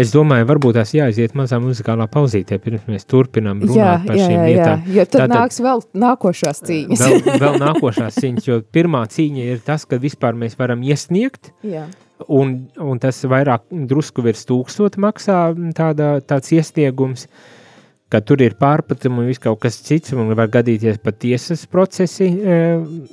Es 0.00 0.12
domāju, 0.12 0.46
varbūt 0.50 0.76
tās 0.76 0.92
jāiziet 0.96 1.36
mazā 1.38 1.60
muzikālā 1.62 2.08
pauzītē, 2.12 2.58
pirms 2.60 2.84
mēs 2.90 3.08
turpinām 3.08 3.62
runāt 3.64 3.78
jā, 3.78 3.92
par 4.04 4.18
jā, 4.18 4.26
šīm 4.28 4.36
jā, 4.36 4.46
lietām. 4.50 4.82
Jā, 4.84 4.96
jo 4.98 5.06
tad 5.06 5.22
Tātad, 5.22 5.34
nāks 5.34 5.60
vēl 5.64 5.84
nākošās 6.04 6.62
cīņas. 6.68 7.04
vēl, 7.04 7.22
vēl 7.44 7.60
nākošās 7.64 8.18
cīņas, 8.20 8.48
jo 8.50 8.58
pirmā 8.76 9.04
cīņa 9.14 9.46
ir 9.54 9.62
tas, 9.64 9.86
ka 9.88 10.00
vispār 10.02 10.36
mēs 10.38 10.58
varam 10.60 10.84
iesniegt, 10.84 11.54
jā. 11.64 11.86
un, 12.28 12.58
un 12.76 13.00
tas 13.00 13.22
vairāk 13.24 13.64
drusku 13.88 14.26
virs 14.26 14.44
tūkstota 14.48 15.00
maksā 15.08 15.44
tāda, 15.78 16.18
tāds 16.28 16.52
iesniegums. 16.58 17.28
Uh, 17.28 17.57
ka 18.08 18.20
tur 18.24 18.40
ir 18.40 18.54
pārpratumi 18.60 19.20
un 19.22 19.28
viss 19.28 19.42
kaut 19.42 19.60
kas 19.60 19.76
cits, 19.84 20.14
un 20.16 20.32
var 20.36 20.48
gadīties 20.52 21.00
pat 21.04 21.18
tiesas 21.20 21.66
procesi 21.68 22.28
e, 22.28 22.56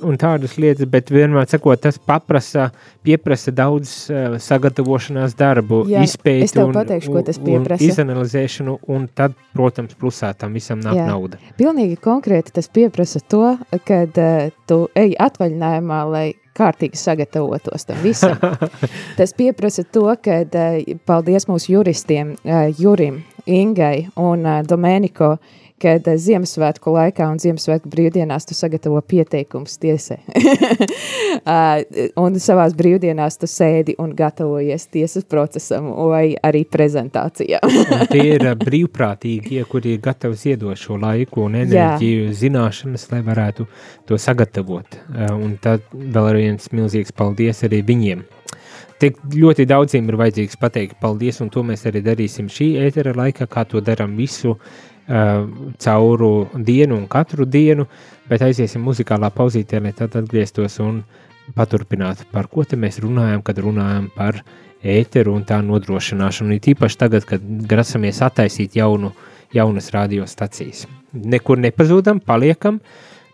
un 0.06 0.16
tādas 0.20 0.56
lietas, 0.60 0.88
bet 0.90 1.12
vienmēr 1.12 1.48
sakot, 1.50 1.80
tas 1.84 1.98
paprasa, 2.00 2.70
pieprasa 3.04 3.52
daudz 3.56 3.92
e, 4.08 4.22
sagatavošanās 4.42 5.36
darbu, 5.36 5.82
Jā, 5.92 6.06
izpēti 6.06 6.62
un, 6.64 6.72
pateikšu, 6.76 7.12
un 7.52 7.68
izanalizēšanu, 7.90 8.78
un 8.96 9.06
tad, 9.12 9.36
protams, 9.56 9.96
plusā 10.00 10.32
tam 10.38 10.56
visam 10.56 10.80
nāk 10.84 10.96
Jā. 11.02 11.06
nauda. 11.12 11.40
Pilnīgi 11.60 12.00
konkrēti 12.00 12.56
tas 12.56 12.72
pieprasa 12.72 13.20
to, 13.28 13.44
kad 13.86 14.16
uh, 14.20 14.48
tu 14.68 14.82
ej 14.96 15.14
atvaļinājumā, 15.26 16.00
lai 16.08 16.26
kārtīgi 16.56 16.96
sagatavotos 16.96 17.84
tam 17.88 18.00
visam. 18.04 18.36
Tas 19.18 19.34
pieprasa 19.36 19.84
to, 19.92 20.08
ka 20.22 20.40
paldies 21.08 21.48
mūsu 21.50 21.74
juristiem, 21.74 22.34
Jurim, 22.80 23.20
Ingai 23.46 24.08
un 24.18 24.42
Domēniko, 24.66 25.36
kad 25.82 26.06
Ziemassvētku 26.08 26.92
laikā 26.94 27.26
un 27.28 27.38
Ziemassvētku 27.40 27.90
brīvdienās 27.92 28.48
tu 28.48 28.56
sagatavo 28.56 29.00
pieteikums 29.04 29.76
tiesai. 29.82 30.18
un 32.24 32.38
savās 32.40 32.74
brīvdienās 32.76 33.36
tu 33.40 33.48
sēdi 33.50 33.96
un 34.02 34.14
gatavojies 34.16 34.88
tiesas 34.92 35.26
procesam 35.28 35.90
vai 36.10 36.30
arī 36.48 36.64
prezentācijā. 36.64 37.60
tie 38.14 38.24
ir 38.38 38.48
brīvprātīgie, 38.66 39.62
kuri 39.68 39.96
ir 39.96 40.02
gatavi 40.04 40.40
ziedot 40.40 40.80
šo 40.80 40.98
laiku 41.02 41.44
un 41.46 41.60
enerģiju, 41.62 42.30
Jā. 42.30 42.38
zināšanas, 42.40 43.06
lai 43.12 43.22
varētu 43.26 43.68
to 44.08 44.18
sagatavot. 44.20 44.98
Un 45.36 45.58
tad 45.62 45.84
vēl 45.92 46.32
viens 46.40 46.72
milzīgs 46.72 47.14
paldies 47.16 47.62
arī 47.68 47.84
viņiem. 47.86 48.24
Tik 49.02 49.18
ļoti 49.34 49.66
daudziem 49.68 50.06
ir 50.08 50.16
vajadzīgs 50.16 50.56
pateikt 50.60 51.00
paldies, 51.02 51.42
un 51.44 51.50
to 51.52 51.60
mēs 51.66 51.84
arī 51.88 52.00
darīsim 52.04 52.48
šī 52.52 52.70
ētera 52.86 53.12
laikā, 53.16 53.44
kā 53.50 53.66
to 53.68 53.82
darām 53.84 54.14
visu 54.16 54.54
uh, 54.54 55.42
cauru 55.84 56.30
dienu 56.56 56.96
un 56.96 57.04
katru 57.12 57.44
dienu, 57.44 57.84
bet 58.30 58.44
aiziesim 58.46 58.84
muzikālā 58.86 59.28
pauzītē, 59.36 59.82
lai 59.84 59.92
tad 59.96 60.16
atgrieztos 60.16 60.78
un 60.80 61.02
paturpinātu, 61.56 62.24
par 62.32 62.48
ko 62.48 62.64
te 62.64 62.78
mēs 62.80 62.98
runājam, 63.04 63.44
kad 63.44 63.60
runājam 63.62 64.08
par 64.16 64.40
ēteru 64.86 65.34
un 65.36 65.44
tā 65.46 65.60
nodrošināšanu. 65.64 66.56
Ir 66.56 66.72
īpaši 66.72 67.00
tagad, 67.00 67.26
kad 67.28 67.44
grasamies 67.68 68.22
attaisīt 68.24 68.78
jaunu, 68.80 69.12
jaunas 69.54 69.92
radiostacijas. 69.94 70.86
Nekur 71.12 71.60
nepazūdam, 71.62 72.20
paliekam, 72.24 72.80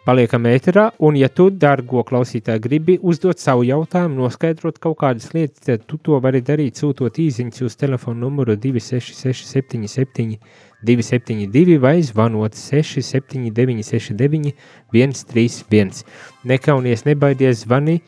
paliekam 0.07 0.47
ēterā, 0.51 0.89
un 1.07 1.17
ja 1.19 1.29
tu, 1.31 1.49
dargo 1.51 2.03
klausītāji, 2.07 2.63
gribi 2.65 2.97
uzdot 3.03 3.41
savu 3.43 3.65
jautājumu, 3.69 4.19
noskaidrot 4.25 4.81
kaut 4.83 4.99
kādas 5.03 5.31
lietas, 5.35 5.63
tad 5.67 5.87
tu 5.87 5.99
to 6.03 6.19
vari 6.23 6.43
darīt, 6.43 6.81
sūtot 6.81 7.21
īziņas 7.23 7.63
uz 7.69 7.79
telefonu 7.79 8.27
numuru 8.27 8.57
266 8.59 9.47
77 9.53 10.39
272 10.83 11.79
vai 11.83 12.01
zvanot 12.03 12.59
679 12.59 13.87
69 13.87 14.55
131. 14.93 16.03
Nekaunies, 16.45 17.07
nebaidies, 17.07 17.63
zvani, 17.63 18.01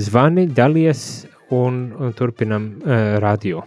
zvani, 0.00 0.48
dalies 0.48 1.26
un, 1.52 1.92
un 2.00 2.16
turpinam 2.16 2.72
uh, 2.80 3.20
radio. 3.20 3.64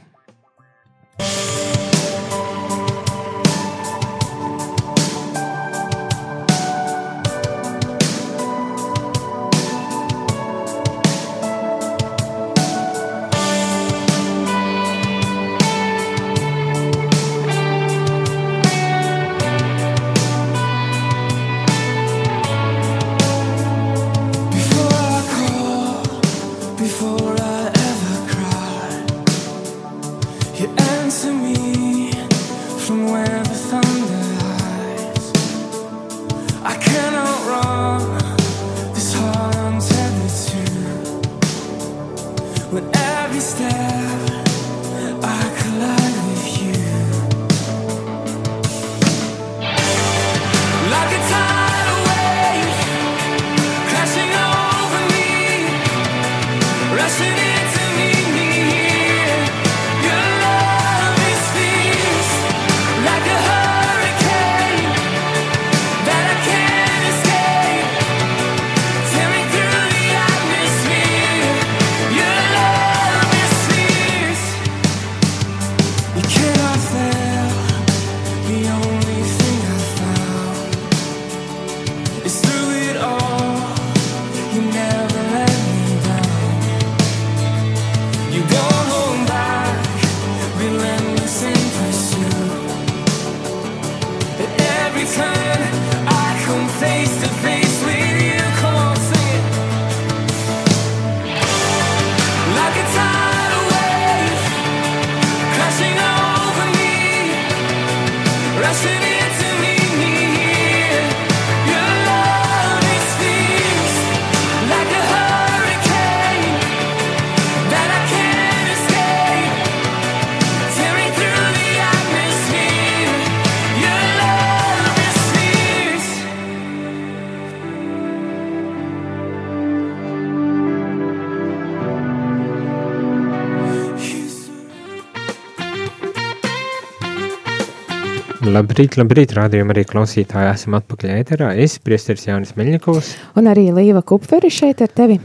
Labrīt, 138.58 138.96
labrīt, 138.98 139.36
rādījumā 139.38 139.76
arī 139.76 139.84
klausītāji 139.86 140.48
esam 140.50 140.78
atpakaļ 140.80 141.12
ēterā. 141.14 141.50
Es, 141.62 141.76
priesteris 141.84 142.24
Jānis 142.26 142.56
Meļņikovs. 142.58 143.10
Un 143.38 143.50
arī 143.52 143.68
Līva 143.76 144.02
Kupferi 144.02 144.50
šeit 144.50 144.82
ar 144.82 144.90
tevi. 144.98 145.20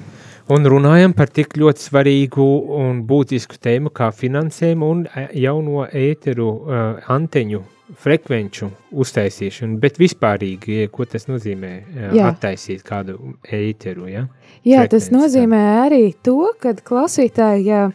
Un 0.53 0.69
runājam 0.69 1.15
par 1.17 1.31
tik 1.33 1.55
ļoti 1.57 1.81
svarīgu 1.81 2.45
un 2.77 2.99
būtisku 3.09 3.57
tēmu 3.62 3.93
kā 3.95 4.11
finansējumu 4.12 4.91
un 4.95 5.05
e, 5.07 5.25
jauno 5.47 5.87
ēteru 5.87 6.49
uh, 6.51 6.83
anteņu 7.15 7.62
frekvenču 8.03 8.69
uztaisīšanu, 9.01 9.79
bet 9.81 9.97
vispārīgi, 10.03 10.83
ko 10.93 11.07
tas 11.09 11.25
nozīmē 11.31 11.73
uh, 11.79 12.19
attaisīt 12.27 12.85
kādu 12.85 13.17
ēteru, 13.49 14.11
ja? 14.12 14.27
Jā, 14.61 14.85
tas 14.85 15.09
Frekvenci, 15.09 15.17
nozīmē 15.17 15.62
arī 15.87 16.03
to, 16.21 16.53
ka 16.61 16.75
klausītāji, 16.85 17.65
jā, 17.71 17.87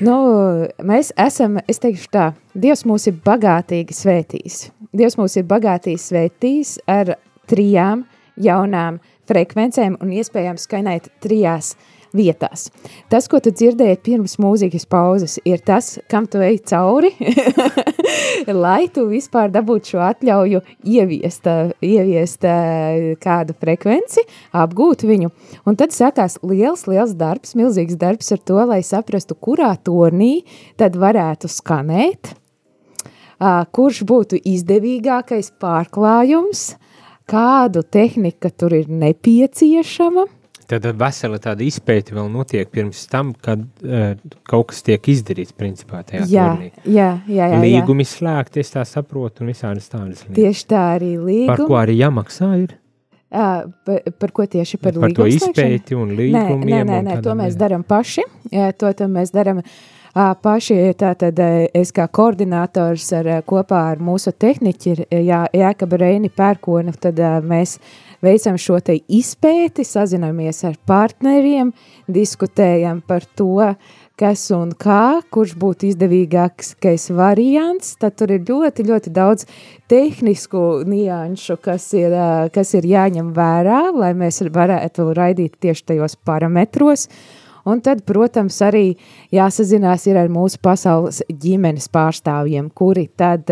nu, 0.00 0.16
mēs 0.84 1.12
esam, 1.20 1.60
es 1.68 1.80
teikšu 1.82 2.10
tā, 2.12 2.26
Dievs 2.56 2.84
mūs 2.88 3.08
ir 3.10 3.16
bagātīgi 3.24 3.96
svētījis. 3.96 4.58
Dievs 4.96 5.18
mūs 5.20 5.36
ir 5.40 5.46
bagātīgi 5.48 6.00
svētījis 6.00 6.76
ar 6.90 7.16
trijām 7.50 8.06
jaunām 8.40 9.00
frekvencēm 9.28 9.98
un 10.00 10.12
iespējams 10.16 10.66
skanēt 10.68 11.10
trijās 11.24 11.74
vietās. 12.16 12.68
Tas, 13.12 13.28
ko 13.30 13.40
tu 13.42 13.52
dzirdēji 13.54 14.00
pirms 14.06 14.36
mūzikas 14.42 14.86
pauzes, 14.90 15.38
ir 15.44 15.62
tas, 15.66 15.96
kam 16.10 16.28
tu 16.30 16.40
ej 16.44 16.58
cauri, 16.68 17.12
lai 18.64 18.86
tu 18.92 19.06
vispār 19.10 19.52
dabūtu 19.54 19.94
šo 19.94 20.02
atļauju 20.06 20.62
ieviest, 20.96 21.50
ieviest 21.84 22.48
eh, 22.48 23.12
kādu 23.22 23.56
frekvenci, 23.60 24.26
apgūt 24.56 25.06
viņu. 25.06 25.32
Un 25.68 25.78
tad 25.78 25.94
sākās 25.96 26.40
liels, 26.46 26.86
liels 26.90 27.14
darbs, 27.18 27.54
milzīgs 27.58 27.98
darbs 28.00 28.32
ar 28.34 28.42
to, 28.42 28.58
lai 28.66 28.82
saprastu, 28.86 29.36
kurā 29.38 29.74
tornī 29.84 30.40
tad 30.80 30.96
varētu 30.98 31.50
skanēt, 31.50 32.34
kurš 33.76 34.02
būtu 34.08 34.40
izdevīgākais 34.48 35.52
pārklājums, 35.60 36.76
kādu 37.28 37.82
tehnika 37.82 38.50
tur 38.50 38.74
ir 38.76 38.88
nepieciešama, 38.88 40.26
Tad 40.66 40.86
vesela 40.98 41.38
tāda 41.38 41.62
izpēte 41.62 42.14
vēl 42.16 42.26
notiek 42.34 42.70
pirms 42.74 43.04
tam, 43.10 43.30
kad 43.38 43.60
uh, 43.86 44.16
kaut 44.50 44.72
kas 44.72 44.82
tiek 44.86 45.04
izdarīts 45.12 45.54
principā 45.54 46.00
tajā 46.02 46.24
Jā, 46.26 46.46
turnī. 46.56 46.70
jā, 46.84 46.90
jā, 46.90 47.12
jā, 47.30 47.50
jā. 47.54 47.60
Līgumi 47.62 48.06
slēgti, 48.08 48.64
es 48.64 48.74
tā 48.74 48.82
saprotu, 48.88 49.44
un 49.44 49.52
visādas 49.52 49.86
tādas 49.92 50.24
lietas. 50.24 50.34
Tieši 50.40 50.66
tā 50.72 50.82
arī 50.96 51.12
līguma. 51.18 51.52
Par 51.54 51.62
ko 51.70 51.78
arī 51.78 51.94
jāmaksā 52.00 52.50
ir? 52.64 52.74
Par, 53.36 54.00
par 54.18 54.30
ko 54.32 54.46
tieši 54.46 54.78
par, 54.80 54.94
Par 55.02 55.12
to 55.12 55.26
izpēti 55.28 55.96
un 55.98 56.14
Nē, 56.14 56.16
līgumiem. 56.22 56.70
nē, 56.70 56.84
nē, 56.86 56.98
un 57.02 57.08
nē 57.10 57.16
to 57.22 57.34
mēs 57.36 57.58
darām 57.58 57.82
paši. 57.84 58.22
Jā, 58.54 58.70
To, 58.78 58.92
to 58.96 59.08
mēs 59.12 59.32
darām 59.34 59.60
paši. 60.42 60.78
Tātad 60.96 61.38
es 61.74 61.92
kā 61.92 62.06
koordinators 62.08 63.10
ar, 63.18 63.28
kopā 63.44 63.82
ar 63.92 63.98
mūsu 64.00 64.32
tehniķi, 64.32 64.94
Jā, 65.26 65.42
Jākaba 65.52 65.98
Reini 66.00 66.30
Pērkonu, 66.32 66.94
tad 67.02 67.18
mēs 67.44 67.76
veicam 68.26 68.58
šo 68.60 68.80
te 68.84 68.98
izpēti, 68.98 69.86
sazinamies 69.86 70.64
ar 70.66 70.74
partneriem, 70.88 71.70
diskutējam 72.10 73.00
par 73.06 73.24
to, 73.38 73.70
kas 74.16 74.46
un 74.56 74.70
kā, 74.80 75.20
kurš 75.32 75.54
būtu 75.60 75.90
izdevīgākais 75.90 77.10
variants, 77.16 77.94
tad 78.00 78.16
tur 78.16 78.32
ir 78.32 78.44
ļoti, 78.48 78.86
ļoti 78.88 79.12
daudz 79.16 79.48
tehnisku 79.92 80.82
nianšu, 80.88 81.58
kas 81.62 81.90
ir, 81.96 82.16
kas 82.52 82.72
ir 82.78 82.88
jāņem 82.88 83.32
vērā, 83.36 83.82
lai 83.96 84.14
mēs 84.16 84.40
varētu 84.52 85.10
raidīt 85.16 85.58
tieši 85.60 85.90
tajos 85.92 86.16
parametros. 86.24 87.10
Un 87.66 87.80
tad, 87.82 88.04
protams, 88.06 88.60
arī 88.62 88.92
jāsazinās 89.34 90.04
ar 90.12 90.28
mūsu 90.30 90.60
pasaules 90.62 91.18
ģimenes 91.26 91.88
pārstāvjiem, 91.90 92.68
kuri 92.70 93.08
tad, 93.18 93.50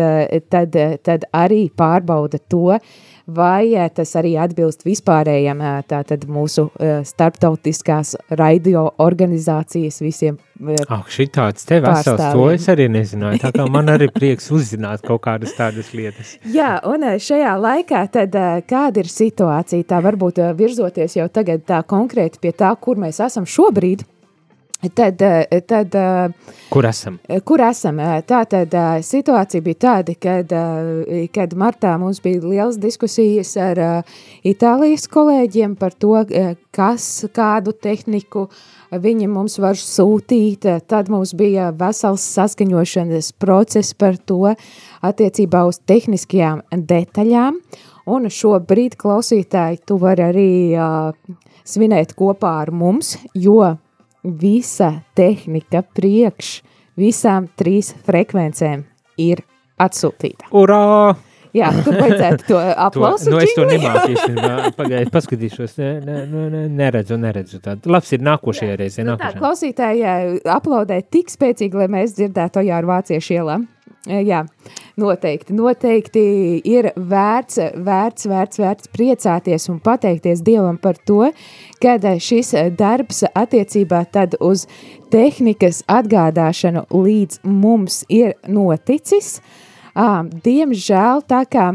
tad, 0.49 0.77
tad 1.03 1.27
arī 1.35 1.65
pārbauda 1.67 2.39
to, 2.39 2.77
vai 3.27 3.73
eh, 3.73 3.89
tas 3.93 4.13
arī 4.19 4.35
atbilst 4.39 4.85
vispārējiem 4.85 5.61
eh, 5.61 5.77
tātad 5.89 6.25
mūsu 6.29 6.67
eh, 6.77 7.01
starptautiskās 7.05 8.15
radio 8.37 8.89
organizācijas 9.01 10.01
visiem 10.03 10.41
Ak, 10.87 11.09
šitāds 11.11 11.65
te 11.67 11.81
vesels, 11.83 12.21
to 12.31 12.45
es 12.53 12.69
arī 12.71 12.85
nezināju. 12.87 13.41
Tā 13.43 13.49
kā 13.51 13.65
man 13.67 13.91
arī 13.91 14.07
prieks 14.17 14.47
uzzināt 14.55 15.03
kaut 15.03 15.25
kādas 15.25 15.51
tādas 15.57 15.89
lietas. 15.91 16.37
Jā, 16.47 16.77
un 16.87 17.03
šajā 17.19 17.57
laikā 17.59 18.05
tad 18.13 18.37
kāda 18.63 19.03
ir 19.03 19.11
situācija, 19.11 19.83
tā 19.89 19.99
varbūt 20.05 20.39
virzoties 20.55 21.17
jau 21.19 21.27
tagad 21.27 21.65
tā 21.67 21.81
konkrēti 21.83 22.39
pie 22.39 22.53
tā, 22.55 22.71
kur 22.79 23.01
mēs 23.03 23.19
esam 23.25 23.43
šobrīd, 23.43 24.05
tad, 24.93 25.21
eh, 25.21 25.61
tad 25.67 25.95
eh, 25.95 26.29
Kur 26.69 26.85
esam? 26.85 27.19
Kur 27.45 27.61
esam? 27.63 27.99
Tā 28.27 28.41
tad 28.49 28.73
situācija 29.05 29.63
bija 29.63 29.79
tāda, 29.85 30.15
kad, 30.19 30.51
kad 31.33 31.53
martā 31.55 31.93
mums 32.01 32.19
bija 32.23 32.41
liels 32.43 32.79
diskusijas 32.81 33.53
ar 33.61 33.79
Itālijas 34.43 35.07
kolēģiem 35.11 35.77
par 35.79 35.95
to, 35.95 36.17
kas, 36.75 37.07
kādu 37.31 37.71
tehniku 37.71 38.49
viņi 38.91 39.29
mums 39.31 39.55
var 39.63 39.79
sūtīt. 39.79 40.67
Tad 40.89 41.09
mums 41.13 41.31
bija 41.37 41.71
vesels 41.77 42.25
saskaņošanas 42.35 43.31
process 43.39 43.95
par 43.95 44.17
to 44.17 44.51
attiecībā 45.05 45.63
uz 45.69 45.79
tehniskajām 45.87 46.65
detaļām. 46.75 47.61
Un 48.05 48.29
šobrīd, 48.29 48.99
klausītāji, 49.01 49.81
tu 49.87 49.95
vari 49.97 50.21
arī 50.27 50.51
uh, 50.77 51.39
svinēt 51.65 52.13
kopā 52.17 52.59
ar 52.61 52.71
mums, 52.75 53.15
jo 53.33 53.73
visa 54.25 54.91
tehnika 55.17 55.83
priekš 55.95 56.57
visām 56.99 57.47
trīs 57.59 57.93
frekvencēm 58.07 58.83
ir 59.21 59.45
atsūtīta. 59.81 60.49
Urā! 60.55 61.15
Jā, 61.55 61.69
tur 61.85 61.95
vajadzētu 61.95 62.47
to 62.49 62.57
aplausu 62.87 63.31
nu, 63.31 63.37
es 63.39 63.53
to 63.55 63.63
nemāku 63.69 64.09
īstenībā. 64.11 64.55
Pagaidiet, 64.79 65.11
paskatīšos. 65.13 65.77
Ne, 65.79 65.91
ne, 66.03 66.17
ne, 66.27 66.41
ne, 66.51 66.63
neredzu, 66.81 67.15
neredzu 67.21 67.61
tādu. 67.63 67.93
Labs 67.95 68.11
ir 68.11 68.25
nākošajā 68.27 68.75
reizē. 68.81 69.05
Nu, 69.07 69.15
tā 69.15 69.29
Nākošajā. 69.29 69.39
klausītāji 69.39 70.01
jā, 70.03 70.15
aplaudē 70.51 70.99
tik 71.15 71.31
spēcīgi, 71.31 71.79
lai 71.79 71.87
mēs 71.95 72.17
dzirdētu 72.17 72.57
to 72.57 72.65
jau 72.67 72.75
ar 72.75 72.89
vāciešu 72.89 73.37
ielām. 73.37 73.69
E, 74.05 74.21
Jā, 74.25 74.43
noteikti, 75.01 75.55
noteikti 75.57 76.25
ir 76.69 76.91
vērts, 76.95 77.59
vērts, 77.87 78.27
vērts, 78.29 78.61
vērts 78.61 78.91
priecāties 78.93 79.69
un 79.73 79.79
pateikties 79.83 80.43
Dievam 80.45 80.77
par 80.81 80.99
to, 81.07 81.31
kad 81.81 82.05
šis 82.21 82.53
darbs 82.77 83.23
attiecībā 83.33 84.03
tad 84.13 84.37
uz 84.39 84.67
tehnikas 85.13 85.81
atgādāšanu 85.89 86.85
līdz 86.93 87.41
mums 87.49 88.03
ir 88.09 88.37
noticis. 88.47 89.39
Diemžēl 89.95 91.21
tā 91.29 91.43
kā 91.49 91.73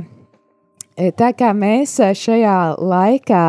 E, 1.01 1.11
Tā 1.17 1.31
kā 1.37 1.53
mēs 1.57 1.97
šajā 1.97 2.57
laikā 2.77 3.45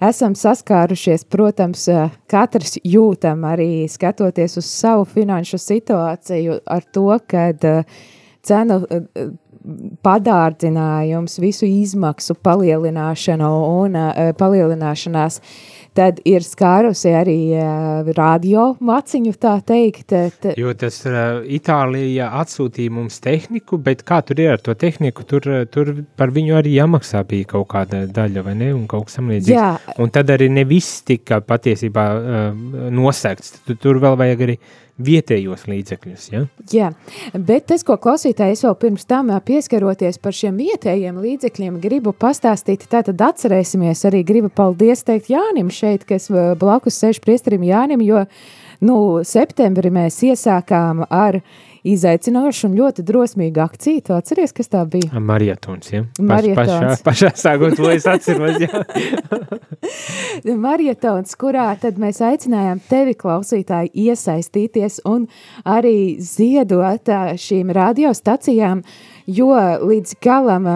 esam 0.00 0.34
saskārušies, 0.36 1.24
protams, 1.30 1.86
e, 1.88 2.08
katrs 2.30 2.76
jūtam 2.84 3.44
arī 3.48 3.86
skatoties 3.90 4.58
uz 4.60 4.68
savu 4.68 5.06
finanšu 5.08 5.60
situāciju 5.60 6.60
ar 6.66 6.86
to, 6.92 7.08
kad 7.28 7.64
e, 7.64 7.74
cenu 8.46 8.82
e, 8.84 9.00
e, 9.14 9.28
padārdzinājums, 10.06 11.40
visu 11.42 11.66
izmaksu 11.66 12.36
palielināšanu 12.38 13.48
un 13.82 13.96
palielināšanās, 14.38 15.40
tad 15.96 16.18
ir 16.28 16.44
skārusi 16.44 17.10
arī 17.16 17.36
e, 17.56 17.64
radio 18.16 18.66
maciņu, 18.84 19.32
tā 19.40 19.54
teikt. 19.66 20.12
e, 20.12 20.30
t- 20.42 20.54
Jo 20.60 20.74
tas 20.78 20.98
uh, 21.08 21.40
Itālija 21.58 22.28
atsūtīja 22.42 22.92
mums 22.92 23.18
tehniku, 23.24 23.78
bet 23.82 24.04
kā 24.06 24.20
tur 24.26 24.40
ir 24.44 24.52
ar 24.56 24.62
to 24.64 24.74
tehniku, 24.78 25.24
tur, 25.28 25.48
uh, 25.48 25.64
tur 25.66 25.94
par 26.16 26.30
viņu 26.36 26.56
arī 26.60 26.76
jāmaksā 26.76 27.24
bija 27.28 27.48
kaut 27.56 27.68
kāda 27.72 28.04
daļa, 28.06 28.44
vai 28.46 28.54
ne, 28.60 28.70
un 28.76 28.86
kaut 28.90 29.08
kas 29.08 29.18
samlīdzīgs. 29.20 29.52
Jā, 29.56 29.70
Un 30.02 30.12
tad 30.12 30.30
arī 30.36 30.50
ne 30.52 30.64
viss 30.68 31.00
tika 31.08 31.40
patiesībā 31.40 32.06
uh, 32.16 32.90
nosegts. 32.92 33.56
Tur, 33.66 33.80
tur 33.80 34.02
vēl 34.04 34.16
vajag 34.20 34.44
arī 34.48 34.58
vietējos 34.96 35.66
līdzekļus, 35.68 36.26
ja? 36.32 36.42
Jā, 36.72 36.90
bet 37.34 37.66
tas, 37.70 37.84
ko 37.86 37.98
klausītājs 38.00 38.64
vēl 38.64 38.76
pirms 38.80 39.04
tam 39.08 39.32
pieskaroties 39.44 40.18
par 40.22 40.36
šiem 40.36 40.56
vietējiem 40.60 41.20
līdzekļiem, 41.20 41.80
gribu 41.82 42.14
pastāstīt. 42.16 42.86
Tātad 42.92 43.20
atcerēsimies 43.28 44.06
arī, 44.08 44.22
gribu 44.26 44.50
paldies 44.52 45.04
teikt 45.06 45.30
Jānim 45.32 45.70
šeit, 45.74 46.06
kas 46.08 46.30
blakus 46.32 47.00
sēž 47.02 47.20
priesterim 47.24 47.66
Jānim, 47.66 48.04
jo, 48.06 48.24
nu, 48.84 48.98
septembrī 49.26 49.92
mēs 49.92 50.22
iesākām 50.30 51.04
ar 51.10 51.42
izaicinošu 51.92 52.68
un 52.68 52.76
ļoti 52.80 53.04
drosmīgu 53.06 53.62
akciju. 53.62 54.02
Tu 54.06 54.14
atceries, 54.16 54.54
kas 54.56 54.70
tā 54.72 54.82
bija? 54.90 55.20
Marietons, 55.22 55.92
ja? 55.92 56.02
Paš, 56.16 56.26
Marietons. 56.30 57.02
Pašā, 57.02 57.02
pašā 57.06 57.30
sākot, 57.38 57.76
to 57.78 57.90
es 57.92 58.06
atceros? 58.10 58.60
Marietons, 60.66 61.34
kurā 61.38 61.68
tad 61.80 62.00
mēs 62.02 62.20
aicinājām 62.24 62.80
tevi, 62.90 63.16
klausītāji, 63.18 63.92
iesaistīties 64.06 65.02
un 65.08 65.26
arī 65.66 66.16
ziedot 66.22 67.10
šīm 67.40 67.72
radiostacijām, 67.76 68.82
jo 69.26 69.52
līdz 69.86 70.16
galam 70.22 70.70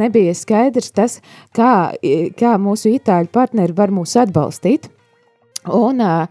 nebija 0.00 0.34
skaidrs 0.34 0.92
tas, 0.96 1.20
kā, 1.56 1.94
kā 2.38 2.58
mūsu 2.60 2.94
itāļu 2.96 3.32
partneri 3.34 3.76
var 3.76 3.94
mūs 3.94 4.16
atbalstīt. 4.22 4.90
Un 5.66 5.98
ā, 5.98 6.26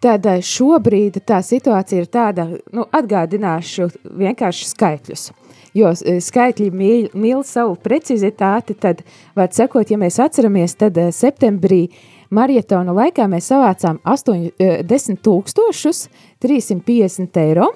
tad 0.00 0.26
šobrīd 0.46 1.20
tā 1.28 1.40
situācija 1.44 2.04
ir 2.04 2.08
tāda, 2.12 2.46
nu, 2.72 2.86
atgādināšu 2.92 3.90
vienkārši 4.04 4.70
skaitļus. 4.72 5.30
jo 5.74 5.90
uh, 5.90 6.20
skaitļi 6.20 6.70
mīl, 6.70 7.10
mīl 7.14 7.44
savu 7.46 7.76
precizitāti, 7.76 8.74
tad, 8.74 9.04
var 9.36 9.52
sekot, 9.52 9.90
ja 9.90 9.98
mēs 9.98 10.18
atceramies, 10.22 10.74
tad 10.74 10.98
uh, 10.98 11.12
septembrī 11.14 11.88
marietona 12.30 12.94
laikā 12.94 13.26
mēs 13.30 13.50
savācām 13.50 14.00
80 14.04 15.22
tūkstošus 15.22 16.08
350 16.42 17.40
eiro. 17.44 17.70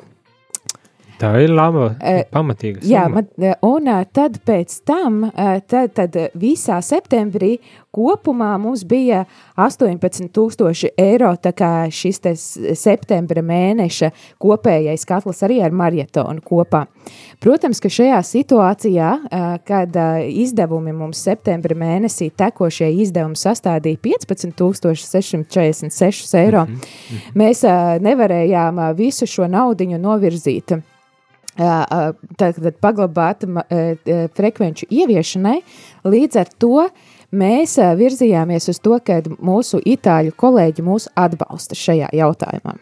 Tā 1.20 1.31
ir 1.44 1.53
laba, 1.55 1.92
pamatīga 2.33 2.83
summa. 2.83 2.90
Jā, 2.90 3.05
man, 3.12 3.29
un 3.62 3.90
tad 4.14 4.40
pēc 4.46 4.77
tam, 4.87 5.22
tad, 5.70 5.92
tad 5.94 6.16
visā 6.35 6.81
septembrī 6.83 7.59
kopumā 7.94 8.55
mums 8.59 8.83
bija 8.88 9.22
18 9.61 10.33
tūkstoši 10.35 10.90
eiro, 10.98 11.31
tā 11.38 11.53
kā 11.55 11.70
šis 11.94 12.18
te 12.24 12.33
septembra 12.35 13.44
mēneša 13.46 14.11
kopējais 14.42 15.07
katls 15.07 15.44
arī 15.46 15.61
ar 15.62 15.74
marietonu 15.74 16.42
kopā. 16.44 16.85
Protams, 17.44 17.79
ka 17.85 17.90
šajā 17.92 18.18
situācijā, 18.27 19.11
kad 19.68 19.98
izdevumi 20.27 20.94
mums 20.96 21.20
septembra 21.27 21.77
mēnesī 21.79 22.31
tekošie 22.35 22.90
izdevumi 23.05 23.38
sastādīja 23.38 24.00
15 24.03 24.64
646 25.05 26.35
eiro, 26.40 26.64
mm 26.64 26.74
-hmm. 26.74 27.38
mēs 27.38 27.62
nevarējām 28.03 28.83
visu 28.96 29.27
šo 29.27 29.46
naudiņu 29.46 29.98
novirzīt 29.98 30.74
tagad 31.57 32.79
paglabāta 32.83 33.64
frekvenču 34.35 34.88
ieviešanai. 34.90 35.61
Līdz 36.05 36.40
ar 36.43 36.51
to 36.59 36.87
mēs 37.35 37.77
virzījāmies 37.99 38.71
uz 38.73 38.81
to, 38.83 38.99
ka 39.03 39.21
mūsu 39.38 39.79
itāļu 39.83 40.35
kolēģi 40.38 40.87
mūs 40.87 41.09
atbalsta 41.14 41.79
šajā 41.79 42.11
jautājumā. 42.14 42.75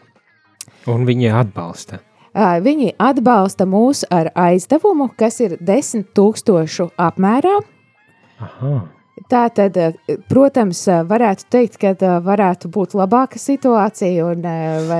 Un 0.89 1.05
viņi 1.07 1.29
atbalsta? 1.33 2.01
Viņi 2.33 2.95
atbalsta 2.97 3.67
mūs 3.69 4.01
ar 4.09 4.31
aizdevumu, 4.33 5.11
kas 5.13 5.37
ir 5.45 5.59
10 5.61 6.07
tūkstošu 6.17 6.89
apmērā. 6.97 7.59
Aha. 8.41 8.71
Tā 9.29 9.43
tad, 9.53 9.77
eh, 9.77 10.17
protams, 10.29 10.79
eh, 10.87 11.03
varētu 11.05 11.45
teikt, 11.53 11.77
ka 11.77 11.91
eh, 11.93 12.13
varētu 12.25 12.69
būt 12.73 12.95
labāka 12.97 13.37
situācija. 13.37 14.25
Un, 14.25 14.41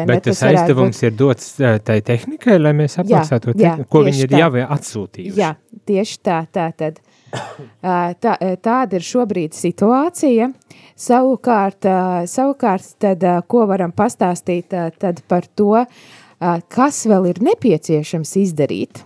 Bet 0.07 0.27
tas 0.27 0.43
aizdevums 0.45 0.99
būt... 0.99 1.07
ir 1.07 1.15
dots 1.17 1.49
tai 1.57 1.97
tehnikai, 2.05 2.59
lai 2.61 2.75
mēs 2.77 2.99
apmaksātu 3.01 3.51
to, 3.51 3.57
tehniku, 3.57 3.89
ko 3.89 4.03
viņi 4.05 4.27
ir 4.27 4.35
jau 4.37 4.51
atsūtījuši. 4.77 5.39
Jā, 5.41 5.55
tieši 5.89 6.19
tā. 6.21 6.43
tā, 6.55 6.69
tad. 6.77 7.01
tā 8.21 8.35
tāda 8.61 8.99
ir 8.99 9.05
šobrīd 9.07 9.57
situācija. 9.57 10.51
Savukārt, 10.93 11.87
savukārt 12.29 12.91
tad, 13.01 13.25
ko 13.49 13.65
varam 13.65 13.91
pastāstīt 13.97 14.69
tad 15.01 15.23
par 15.27 15.49
to, 15.57 15.87
kas 16.69 17.01
vēl 17.09 17.31
ir 17.31 17.41
nepieciešams 17.41 18.35
izdarīt, 18.43 19.01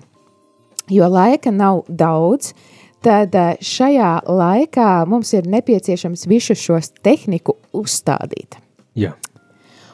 jo 0.92 1.08
laika 1.08 1.54
nav 1.56 1.86
daudz, 1.88 2.52
uh, 2.52 2.78
tad 3.06 3.36
eh, 3.36 3.56
šajā 3.62 4.12
laikā 4.28 4.92
mums 5.10 5.34
ir 5.38 5.48
nepieciešams 5.50 6.28
visu 6.30 6.56
šos 6.58 6.92
tehniku 7.06 7.58
uzstādīt. 7.76 8.60
Jā. 8.98 9.14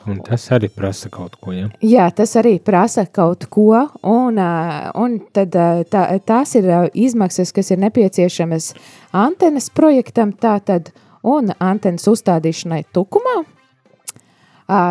Un 0.04 0.18
tas 0.20 0.50
arī 0.52 0.68
prasa 0.68 1.08
kaut 1.08 1.38
ko, 1.40 1.54
ja? 1.56 1.70
Jā, 1.80 2.10
tas 2.12 2.34
arī 2.36 2.58
prasa 2.60 3.06
kaut 3.08 3.46
ko, 3.52 3.86
un, 4.04 4.40
eh, 4.40 4.92
un 5.00 5.18
tad 5.36 5.56
eh, 5.56 5.84
tā, 5.90 6.06
tās 6.26 6.56
ir 6.60 6.70
izmaksas, 6.94 7.54
kas 7.56 7.72
ir 7.72 7.82
nepieciešamas 7.86 8.74
antenas 9.16 9.70
projektam, 9.72 10.34
tātad, 10.36 10.92
un 11.24 11.54
antenas 11.60 12.08
uzstādīšanai 12.12 12.84
tukumā. 12.94 13.44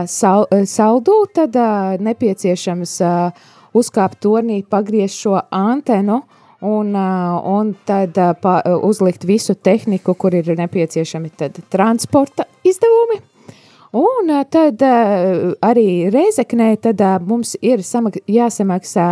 Sal, 0.09 0.45
saldū 0.69 1.15
tad 1.35 1.57
nepieciešams 2.05 2.93
uzkāpt 3.77 4.21
tornī, 4.23 4.59
pagriezt 4.69 5.17
šo 5.25 5.39
antenu, 5.49 6.19
uh, 6.21 6.42
un, 6.63 6.95
un 7.45 7.75
tad 7.85 8.19
uzlikt 8.83 9.27
visu 9.27 9.55
tehniku, 9.55 10.15
kur 10.15 10.35
ir 10.35 10.55
nepieciešami 10.59 11.31
transporta 11.71 12.47
izdevumi. 12.65 13.21
Un 13.93 14.31
tad 14.49 14.81
arī 15.61 15.89
Reizeknē 16.09 16.71
tad 16.81 17.03
mums 17.29 17.59
ir 17.61 17.83
samak 17.85 18.23
jāsamaksā 18.25 19.09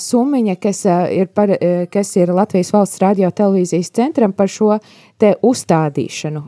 summiņa, 0.00 0.54
kas 0.56 0.80
ir, 1.12 1.28
par, 1.36 1.52
kas 1.92 2.14
ir 2.16 2.32
Latvijas 2.32 2.72
valsts 2.72 3.02
radio 3.02 3.28
televīzijas 3.30 3.92
centram 3.92 4.32
par 4.32 4.48
šo 4.48 4.78
te 5.20 5.34
uzstādīšanu 5.44 6.42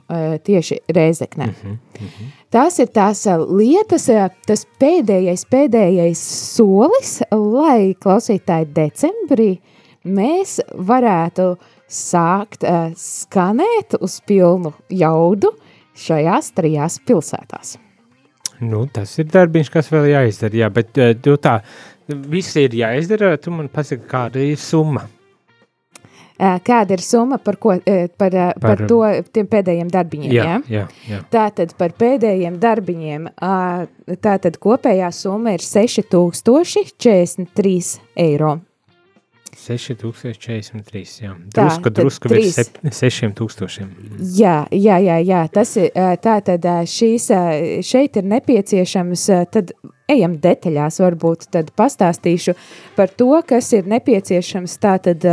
tieši 0.49 0.79
Reizeknē. 0.89 1.47
Mm 1.47 1.55
-hmm, 1.63 1.77
mm 2.01 2.07
-hmm. 2.07 2.31
Tās 2.51 2.79
ir 2.79 2.87
tās 2.87 3.27
lietas, 3.49 4.09
tas 4.47 4.67
pēdējais, 4.81 5.45
pēdējais 5.51 6.23
solis, 6.55 7.23
lai 7.31 7.95
klausītāji 8.01 8.67
decembrī 8.75 9.51
uh, 9.53 9.72
mēs 10.05 10.59
varētu 10.73 11.53
sākt 11.93 12.67
uh, 12.67 12.91
skanēt 12.99 13.99
uz 14.01 14.19
pilnu 14.27 14.75
jaudu 14.91 15.53
šajās 15.99 16.53
trijās 16.57 16.99
pilsētās. 17.07 17.77
Nu, 18.63 18.85
tas 18.87 19.17
ir 19.19 19.27
darbiņš, 19.27 19.69
kas 19.75 19.89
vēl 19.91 20.13
jāizdara, 20.13 20.57
jā, 20.57 20.69
bet 20.71 20.99
tu 21.25 21.35
tā, 21.43 21.57
viss 22.07 22.55
ir 22.61 22.77
jāizdara, 22.79 23.35
tu 23.43 23.51
man 23.51 23.67
pasaki, 23.73 24.07
kāda 24.09 24.39
ir 24.45 24.61
summa? 24.61 25.03
Uh, 25.03 25.23
kāda 26.65 26.97
ir 26.97 27.03
summa 27.05 27.37
par, 27.39 27.57
ko, 27.61 27.75
par, 27.85 28.09
par, 28.19 28.33
par 28.63 28.79
to 28.91 29.01
tiem 29.35 29.47
pēdējiem 29.51 29.89
darbiņiem, 29.93 30.33
jā? 30.33 30.61
Jā, 30.71 30.87
jā. 31.07 31.19
Tātad 31.31 31.75
par 31.79 31.91
pēdējiem 31.99 32.59
darbiņiem, 32.63 33.29
tātad 34.25 34.57
kopējā 34.63 35.11
summa 35.15 35.51
ir 35.55 35.61
6043 35.63 38.01
eiro. 38.27 38.59
6043, 39.57 41.23
jā. 41.23 41.35
Drusku, 41.53 41.91
tā, 41.91 41.93
drusku 42.01 42.31
virs 42.33 42.57
6000. 42.83 43.85
Jā, 44.39 44.57
jā, 44.73 44.97
jā, 45.05 45.19
jā, 45.21 45.43
tas 45.53 45.75
ir, 45.77 45.91
tā 46.25 46.39
tad 46.45 46.67
šīs, 46.89 47.29
šeit 47.85 48.17
ir 48.17 48.29
nepieciešams, 48.33 49.27
tad 49.53 49.75
ejam 50.13 50.39
detaļās, 50.43 51.01
varbūt 51.05 51.47
tad 51.53 51.71
pastāstīšu 51.79 52.57
par 52.97 53.13
to, 53.13 53.31
kas 53.49 53.71
ir 53.77 53.89
nepieciešams, 53.93 54.79
tā 54.83 54.97
tad 55.05 55.27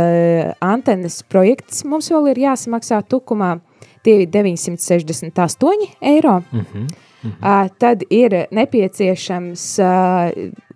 antenes 0.60 1.22
projekts 1.24 1.84
mums 1.88 2.12
vēl 2.12 2.32
ir 2.34 2.44
jāsamaksā 2.46 3.00
tukumā, 3.08 3.56
tie 4.04 4.20
ir 4.20 4.28
968 4.28 5.88
eiro. 6.00 6.42
Mm 6.52 6.60
-hmm. 6.60 6.88
Mm 7.22 7.32
-hmm. 7.40 7.70
Tad 7.78 8.02
ir 8.10 8.46
nepieciešams 8.50 9.78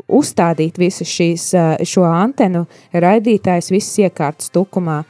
uzstādīt 0.09 0.79
visu 0.79 1.05
šīs, 1.09 1.55
šo 1.87 2.05
antenu 2.09 2.67
raidītājs 2.93 3.71
visas 3.73 3.99
iekārtas 4.07 4.51
tukumā, 4.55 5.05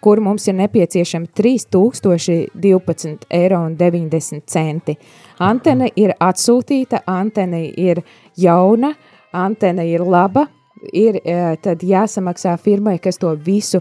kur 0.00 0.20
mums 0.24 0.48
ir 0.48 0.54
nepieciešami 0.58 1.26
3012 1.36 3.26
eiro 3.30 3.60
un 3.66 3.76
90 3.76 4.40
centi. 4.46 4.96
Antena 5.38 5.86
ir 5.96 6.14
atsūtīta, 6.20 7.02
antena 7.06 7.60
ir 7.60 8.02
jauna, 8.36 8.94
antena 9.32 9.84
ir 9.84 10.00
laba, 10.00 10.46
ir 10.92 11.20
tad 11.62 11.84
jāsamaksā 11.84 12.56
firmai, 12.58 12.98
kas 12.98 13.18
to 13.20 13.34
visu 13.36 13.80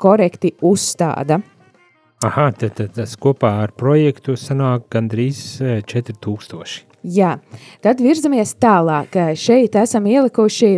korekti 0.00 0.54
uzstāda. 0.62 1.40
Aha, 2.26 2.50
tad, 2.52 2.74
tad 2.76 2.92
tas 2.98 3.16
kopā 3.16 3.62
ar 3.62 3.72
projektu 3.72 4.34
sanāk 4.36 4.90
gandrīz 4.92 5.60
4000. 5.88 6.89
Jā, 7.00 7.38
tad 7.80 8.02
virzamies 8.04 8.50
tālāk. 8.60 9.14
Šeit 9.40 9.76
esam 9.80 10.04
ielikuši, 10.04 10.68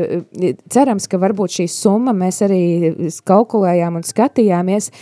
cerams, 0.71 1.09
ka 1.11 1.19
varbūt 1.19 1.57
šī 1.57 1.65
summa 1.67 2.13
mēs 2.15 2.37
arī 2.47 2.61
kalkulējām 3.27 3.97
un 3.99 4.05
skatījāmies, 4.07 4.93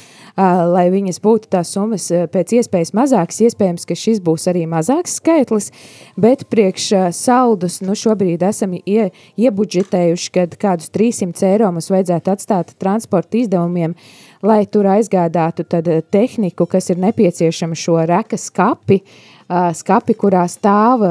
lai 0.40 0.87
viņas 0.88 1.20
būtu 1.20 1.50
tās 1.52 1.74
summas 1.76 2.06
pēc 2.09 2.54
iespējas 2.62 2.94
mazākas. 2.96 3.42
Iespējams, 3.50 3.85
ka 3.85 3.98
šis 4.00 4.22
būs 4.24 4.48
arī 4.48 4.62
mazāks 4.70 5.18
skaitlis, 5.20 5.68
bet 6.16 6.46
priekš 6.48 6.87
saldus 7.18 7.83
nu 7.85 7.92
šobrīd 7.92 8.40
esam 8.48 8.78
ie, 8.80 9.11
iebudžetējuši, 9.37 10.30
kad 10.38 10.56
kādus 10.62 10.88
300 10.94 11.50
eiro 11.50 11.68
mums 11.68 11.90
vajadzētu 11.92 12.33
atstāt 12.33 12.72
transporta 12.80 13.42
izdevumiem, 13.42 13.92
lai 14.40 14.62
tur 14.64 14.88
aizgādātu 14.88 15.68
tad 15.68 15.92
tehniku, 16.09 16.64
kas 16.64 16.88
ir 16.88 17.04
nepieciešama 17.04 17.76
šo 17.76 17.98
rekas 18.09 18.48
kapi, 18.56 19.02
uh, 19.04 19.29
skapi, 19.50 20.14
kurā 20.14 20.44
stāv 20.50 21.02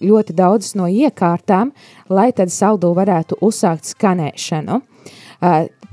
ļoti 0.00 0.36
daudz 0.36 0.74
no 0.78 0.88
iekārtām, 0.88 1.74
lai 2.08 2.30
tad 2.32 2.52
saldu 2.52 2.94
varētu 2.96 3.40
uzsākt 3.44 3.92
skanēšanu. 3.92 4.80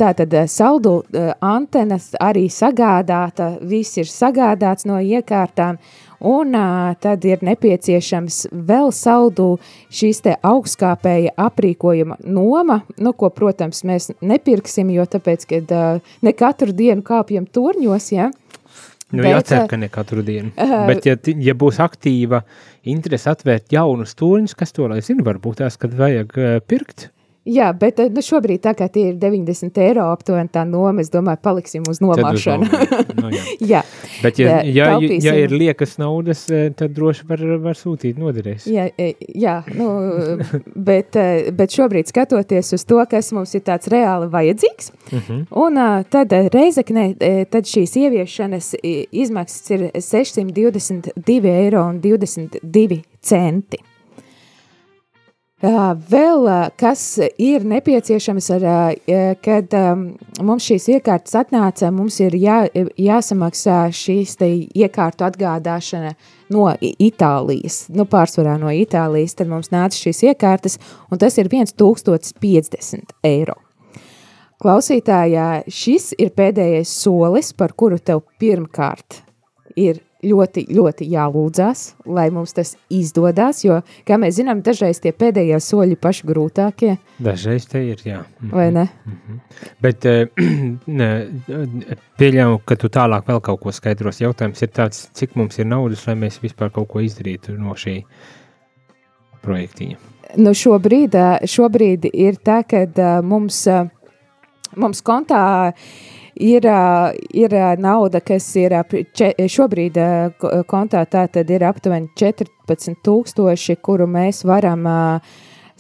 Tātad 0.01 0.33
saldu 0.49 1.01
antenas 1.43 2.13
arī 2.21 2.47
sagādāta, 2.49 3.57
viss 3.61 3.99
ir 3.99 4.07
sagādāts 4.09 4.87
no 4.87 5.01
iekārtām, 5.03 5.77
un 6.21 6.55
tad 7.03 7.25
ir 7.27 7.43
nepieciešams 7.43 8.47
vēl 8.53 8.91
saldu 8.95 9.57
šīs 9.93 10.23
te 10.25 10.37
augstskāpēja 10.47 11.35
aprīkojuma 11.35 12.21
noma, 12.23 12.81
nu, 12.97 13.13
ko, 13.17 13.29
protams, 13.33 13.83
mēs 13.83 14.11
nepirksim, 14.21 14.93
jo 14.95 15.05
tāpēc, 15.09 15.45
kad 15.49 15.75
ne 16.21 16.33
katru 16.37 16.71
dienu 16.71 17.03
kāpjam 17.05 17.49
turņos, 17.49 18.11
ja, 18.15 18.31
Nu, 19.11 19.23
bet, 19.23 19.31
jācer, 19.33 19.65
ka 19.67 19.79
ne 19.79 19.89
katru 19.91 20.23
dienu. 20.25 20.53
Uh, 20.55 20.85
Bet, 20.89 21.07
ja, 21.07 21.17
ja 21.43 21.55
būs 21.57 21.81
aktīva 21.83 22.43
interese 22.87 23.31
atvērt 23.31 23.73
jaunus 23.75 24.15
tūriņus, 24.19 24.55
kas 24.57 24.71
to 24.75 24.87
lai 24.91 25.01
zina, 25.05 25.25
varbūt 25.27 25.61
tās, 25.63 25.77
kad 25.81 25.95
vajag 25.97 26.37
uh, 26.39 26.53
pirkt. 26.63 27.09
Jā, 27.49 27.71
bet 27.73 27.97
eh, 27.99 28.09
nu, 28.13 28.21
šobrīd, 28.21 28.59
tā 28.61 28.75
kā 28.77 28.85
tie 28.93 29.07
ir 29.09 29.15
90 29.17 29.77
eiro 29.81 30.03
aptuveni 30.13 30.51
tā 30.53 30.61
noma, 30.69 31.01
es 31.01 31.09
domāju, 31.09 31.39
paliksim 31.41 31.87
uz 31.89 31.97
nomāšanu. 32.03 32.67
nu, 33.17 33.31
jā. 33.33 33.41
jā. 33.71 33.81
Bet, 34.21 34.37
ja, 34.37 34.51
Tā- 34.59 34.67
ja, 34.69 34.89
taupīsim. 34.93 35.25
ja 35.25 35.33
ir 35.41 35.55
liekas 35.57 35.97
naudas, 35.97 36.43
eh, 36.53 36.69
tad 36.77 36.93
droši 36.93 37.25
var, 37.25 37.41
var 37.63 37.79
sūtīt 37.79 38.19
noderēs. 38.21 38.67
Jā, 38.69 38.85
jā 39.33 39.55
nu, 39.73 39.89
bet, 40.91 41.17
eh, 41.17 41.49
bet 41.57 41.73
šobrīd 41.73 42.13
skatoties 42.13 42.73
uz 42.77 42.85
to, 42.85 43.01
kas 43.09 43.31
mums 43.33 43.55
ir 43.57 43.65
tāds 43.65 43.89
reāli 43.89 44.29
vajadzīgs, 44.29 44.91
Uh 45.11 45.19
-huh. 45.27 45.45
un 45.65 45.75
tad 46.09 46.33
eh, 46.33 46.47
Reizeknē, 46.53 47.15
eh, 47.19 47.45
tad 47.49 47.63
šīs 47.65 47.95
ieviešanas 47.97 48.75
izmaksas 49.11 49.69
ir 49.71 49.89
622 49.95 51.49
eiro 51.49 51.85
un 51.89 51.99
22 52.01 53.01
centi. 53.21 53.77
Vēl 55.61 56.47
kas 56.81 57.01
ir 57.37 57.65
nepieciešams, 57.69 58.47
ar, 58.55 58.63
kad 59.45 59.75
mums 60.41 60.65
šīs 60.65 60.87
iekārtas 60.95 61.35
atnāca, 61.37 61.91
mums 61.93 62.17
ir 62.23 62.33
jā, 62.41 62.63
jāsamaksā 62.97 63.83
šīs 63.93 64.39
iekārtu 64.41 65.27
atgādāšana 65.27 66.15
no 66.49 66.65
Itālijas, 66.81 67.83
nu 67.93 68.07
pārsvarā 68.09 68.57
no 68.57 68.73
Itālijas, 68.73 69.37
tad 69.37 69.53
mums 69.53 69.69
nāca 69.69 70.01
šīs 70.01 70.23
iekārtas, 70.31 70.79
un 71.13 71.21
tas 71.21 71.37
ir 71.37 71.51
1050 71.51 73.13
eiro. 73.29 73.59
Klausītājā, 74.61 75.63
šis 75.69 76.15
ir 76.21 76.33
pēdējais 76.37 76.89
solis, 76.89 77.53
par 77.53 77.73
kuru 77.77 78.01
tev 78.01 78.25
pirmkārt 78.41 79.21
ir 79.77 80.01
ļoti, 80.25 80.65
ļoti 80.71 81.07
jālūdzās, 81.11 81.83
lai 82.09 82.27
mums 82.33 82.53
tas 82.57 82.75
izdodas, 82.93 83.63
jo, 83.65 83.79
kā 84.07 84.17
mēs 84.21 84.37
zinām, 84.37 84.61
dažreiz 84.65 85.01
tie 85.01 85.13
pēdējie 85.15 85.57
soļi 85.61 85.97
paši 86.01 86.27
grūtākie, 86.29 86.95
Dažreiz 87.21 87.67
te 87.69 87.81
ir, 87.85 88.01
jā. 88.05 88.21
Mhm. 88.41 88.51
vai 88.55 88.67
ne? 88.73 88.85
Bet 89.81 90.05
eh, 90.09 90.29
ne, 91.01 91.09
pieļauju, 92.21 92.61
ka 92.65 92.77
tu 92.81 92.89
tālāk 92.93 93.27
vēl 93.29 93.41
kaut 93.45 93.61
ko 93.61 93.73
skaidros. 93.75 94.21
Jautājums 94.23 94.61
ir 94.61 94.71
tāds, 94.73 95.03
cik 95.17 95.35
mums 95.39 95.59
ir 95.61 95.69
naudas, 95.69 96.05
lai 96.09 96.17
mēs 96.17 96.41
vispār 96.41 96.73
kaut 96.73 96.89
ko 96.93 97.03
izdarītu 97.05 97.57
no 97.59 97.75
šī 97.77 98.01
projektiņa. 99.45 99.99
Nu, 100.41 100.53
šobrīd, 100.55 101.17
ā, 101.17 101.29
šobrīd 101.49 102.07
ir 102.13 102.39
tā, 102.45 102.61
ka 102.63 102.85
ā, 102.87 103.13
mums, 103.25 103.65
mums 104.79 105.03
kontā 105.05 105.43
ir, 105.69 106.19
ir 106.35 106.67
ā, 106.67 107.75
nauda, 107.79 108.21
kas 108.23 108.47
ir 108.59 108.75
šobrīd 109.51 109.99
kontā 110.69 111.05
tā 111.05 111.27
tad 111.31 111.49
ir 111.49 111.65
aptuveni 111.67 112.11
14 112.19 112.99
tūkstoši, 113.05 113.77
kuru 113.83 114.07
mēs 114.07 114.43
varam 114.47 114.87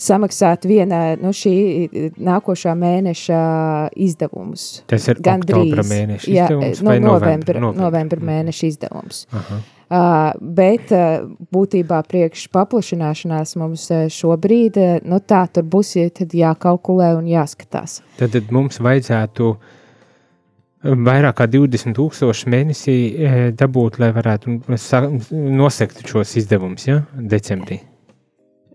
samaksāt 0.01 0.65
viena 0.65 1.01
no 1.21 1.33
šī 1.35 2.13
nākošā 2.17 2.73
mēneša 2.77 3.41
izdevumus. 4.01 4.81
Tas 4.89 5.05
ir 5.11 5.21
Gandrīz. 5.21 5.59
oktobra 5.59 5.85
mēneša 5.85 6.31
Jā, 6.31 6.47
izdevums 6.47 6.81
no 6.81 6.89
vai 6.89 7.03
novembra, 7.03 7.61
novembra? 7.61 7.83
novembra 7.85 8.25
mēneša 8.31 8.71
izdevums. 8.71 9.27
Aha. 9.31 9.61
Uh, 9.91 10.29
bet 10.39 10.87
uh, 10.95 11.25
būtībā 11.51 11.97
priekš 12.07 12.45
paplašināšanās 12.55 13.57
mums 13.59 13.89
uh, 13.91 14.05
šobrīd, 14.07 14.77
uh, 14.79 15.01
nu 15.03 15.19
tā 15.19 15.41
tur 15.51 15.65
būs 15.67 15.97
jākalkulē 15.99 17.09
un 17.17 17.27
jāskatās. 17.27 17.97
Tad, 18.15 18.31
tad 18.31 18.53
mums 18.55 18.79
vajadzētu 18.79 19.49
eh, 19.51 19.80
vairāk 20.83 21.37
kā 21.41 21.47
20 21.51 21.95
tūkstoši 21.97 22.51
mēnesī 22.51 22.97
eh, 22.97 23.39
dabūt, 23.57 24.01
lai 24.01 24.11
varētu 24.15 24.59
nosekt 25.31 26.03
šos 26.07 26.35
izdevumus, 26.41 26.87
ja? 26.89 27.01
decembrī. 27.15 27.81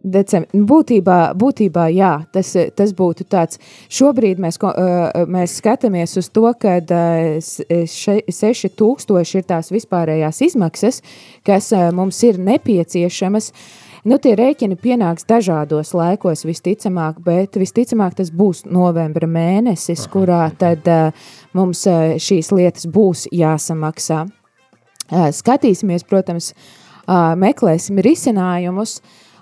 Decem, 0.06 0.44
būtībā, 0.54 1.32
būtībā, 1.34 1.88
jā, 1.90 2.12
tas, 2.30 2.52
tas 2.78 2.92
būtu 2.94 3.24
tāds. 3.26 3.58
Šobrīd 3.90 4.38
mēs, 4.42 4.58
uh, 4.62 5.24
mēs 5.26 5.56
skatāmies 5.58 6.14
uz 6.20 6.28
to, 6.30 6.44
ka 6.62 6.76
uh, 6.78 7.40
6000 7.42 9.40
ir 9.40 9.48
tās 9.48 9.72
vispārējās 9.74 10.44
izmaksas, 10.46 11.02
kas 11.46 11.72
uh, 11.74 11.88
mums 11.96 12.22
ir 12.28 12.38
nepieciešamas. 12.38 13.50
Nu, 14.06 14.20
tie 14.22 14.36
rēķini 14.38 14.76
pienāks 14.78 15.26
dažādos 15.26 15.88
laikos, 15.96 16.44
visticamāk, 16.46 17.16
bet 17.26 17.56
visticamāk 17.58 18.14
tas 18.20 18.28
būs 18.30 18.62
novembra 18.70 19.26
mēnesis, 19.26 20.04
Aha. 20.04 20.12
kurā 20.12 20.42
tad 20.60 20.86
uh, 20.86 21.24
mums 21.58 21.80
uh, 21.90 22.14
šīs 22.22 22.52
lietas 22.54 22.86
būs 22.86 23.24
jāsamaksā. 23.34 24.20
Uh, 25.10 25.26
skatīsimies, 25.34 26.06
protams, 26.06 26.52
uh, 26.54 27.34
meklēsim 27.34 27.98
risinājumus. 28.06 29.00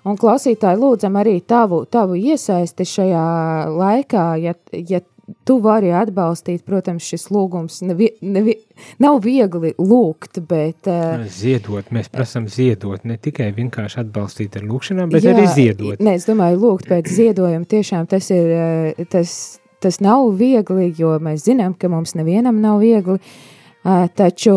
Un 0.09 0.17
klausītāji, 0.21 0.81
lūdzam 0.81 1.21
arī 1.21 1.39
tavu, 1.45 1.83
tavu 1.85 2.17
iesaisti 2.17 2.89
šajā 2.89 3.29
laikā, 3.69 4.25
ja, 4.41 4.57
ja 4.73 5.05
tu 5.45 5.57
vari 5.65 5.91
atbalstīt, 5.95 6.65
protams, 6.67 7.05
šis 7.09 7.27
lūgums. 7.33 7.81
Nevi, 7.87 8.11
nevi, 8.25 8.57
nav 9.03 9.21
viegli 9.25 9.73
lūgt, 9.79 10.41
bet 10.49 10.89
uh, 10.91 11.25
Ziedot, 11.33 11.91
mēs 11.95 12.11
prasām 12.13 12.49
ziedot, 12.53 13.05
ne 13.09 13.17
tikai 13.21 13.51
vienkārši 13.57 14.03
atbalstīt 14.05 14.59
ar 14.61 14.67
lūkšanām, 14.69 15.13
bet 15.13 15.27
jā, 15.27 15.35
arī 15.35 15.49
ziedot. 15.55 16.01
Nē, 16.05 16.17
es 16.21 16.29
domāju, 16.29 16.61
lūgt 16.65 16.89
pēc 16.93 17.11
ziedojuma. 17.13 17.69
Tiešām 17.71 18.09
tas 18.11 18.31
ir, 18.35 18.51
eh, 18.55 19.05
tas, 19.13 19.37
tas 19.85 20.01
nav 20.05 20.27
viegli, 20.41 20.91
jo 20.99 21.15
mēs 21.23 21.47
zinām, 21.49 21.77
ka 21.79 21.91
mums 21.93 22.17
nevienam 22.19 22.61
nav 22.65 22.83
viegli, 22.85 23.21
eh, 23.21 24.09
taču, 24.17 24.57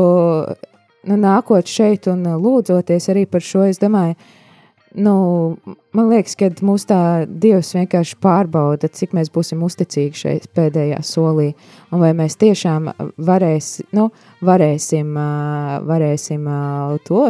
nu, 1.08 1.22
nākot 1.24 1.72
šeit 1.72 2.10
un 2.12 2.26
lūdzoties 2.44 3.12
arī 3.14 3.28
par 3.30 3.46
šo, 3.46 3.68
es 3.70 3.80
domāju, 3.84 4.18
nu, 4.96 5.14
man 5.96 6.10
liekas, 6.12 6.36
ka 6.40 6.50
mūs 6.66 6.88
tā 6.90 7.00
Dievs 7.28 7.74
vienkārši 7.76 8.18
pārbauda, 8.24 8.90
cik 8.90 9.16
mēs 9.18 9.32
būsim 9.34 9.64
uzticīgi 9.68 10.22
šeit 10.22 10.50
pēdējā 10.58 11.00
solī, 11.06 11.52
un 11.92 12.04
vai 12.04 12.14
mēs 12.18 12.38
tiešām 12.42 12.92
varēs, 13.18 13.72
nu, 13.98 14.10
varēsim, 14.48 15.16
varēsim 15.88 16.52
to, 17.08 17.24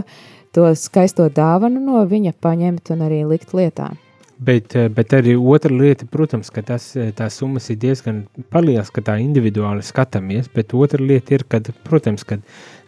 to 0.56 0.74
skaisto 0.78 1.30
dāvanu 1.30 1.84
no 1.84 2.04
viņa 2.08 2.36
paņemt 2.42 2.94
un 2.96 3.08
arī 3.08 3.24
likt 3.30 3.56
lietā. 3.58 3.94
Bet, 4.38 4.76
bet 4.94 5.14
arī 5.18 5.34
otra 5.34 5.74
lieta, 5.74 6.06
protams, 6.06 6.52
ka 6.54 6.62
tas, 6.62 6.92
tās 7.18 7.40
summas 7.40 7.72
ir 7.74 7.80
diezgan 7.82 8.28
palielas, 8.54 8.92
ka 8.94 9.02
tā 9.02 9.16
individuāli 9.18 9.82
skatāmies, 9.82 10.52
bet 10.54 10.76
otra 10.78 11.02
lieta 11.02 11.34
ir, 11.40 11.46
ka, 11.50 11.64
protams, 11.88 12.22
ka 12.28 12.38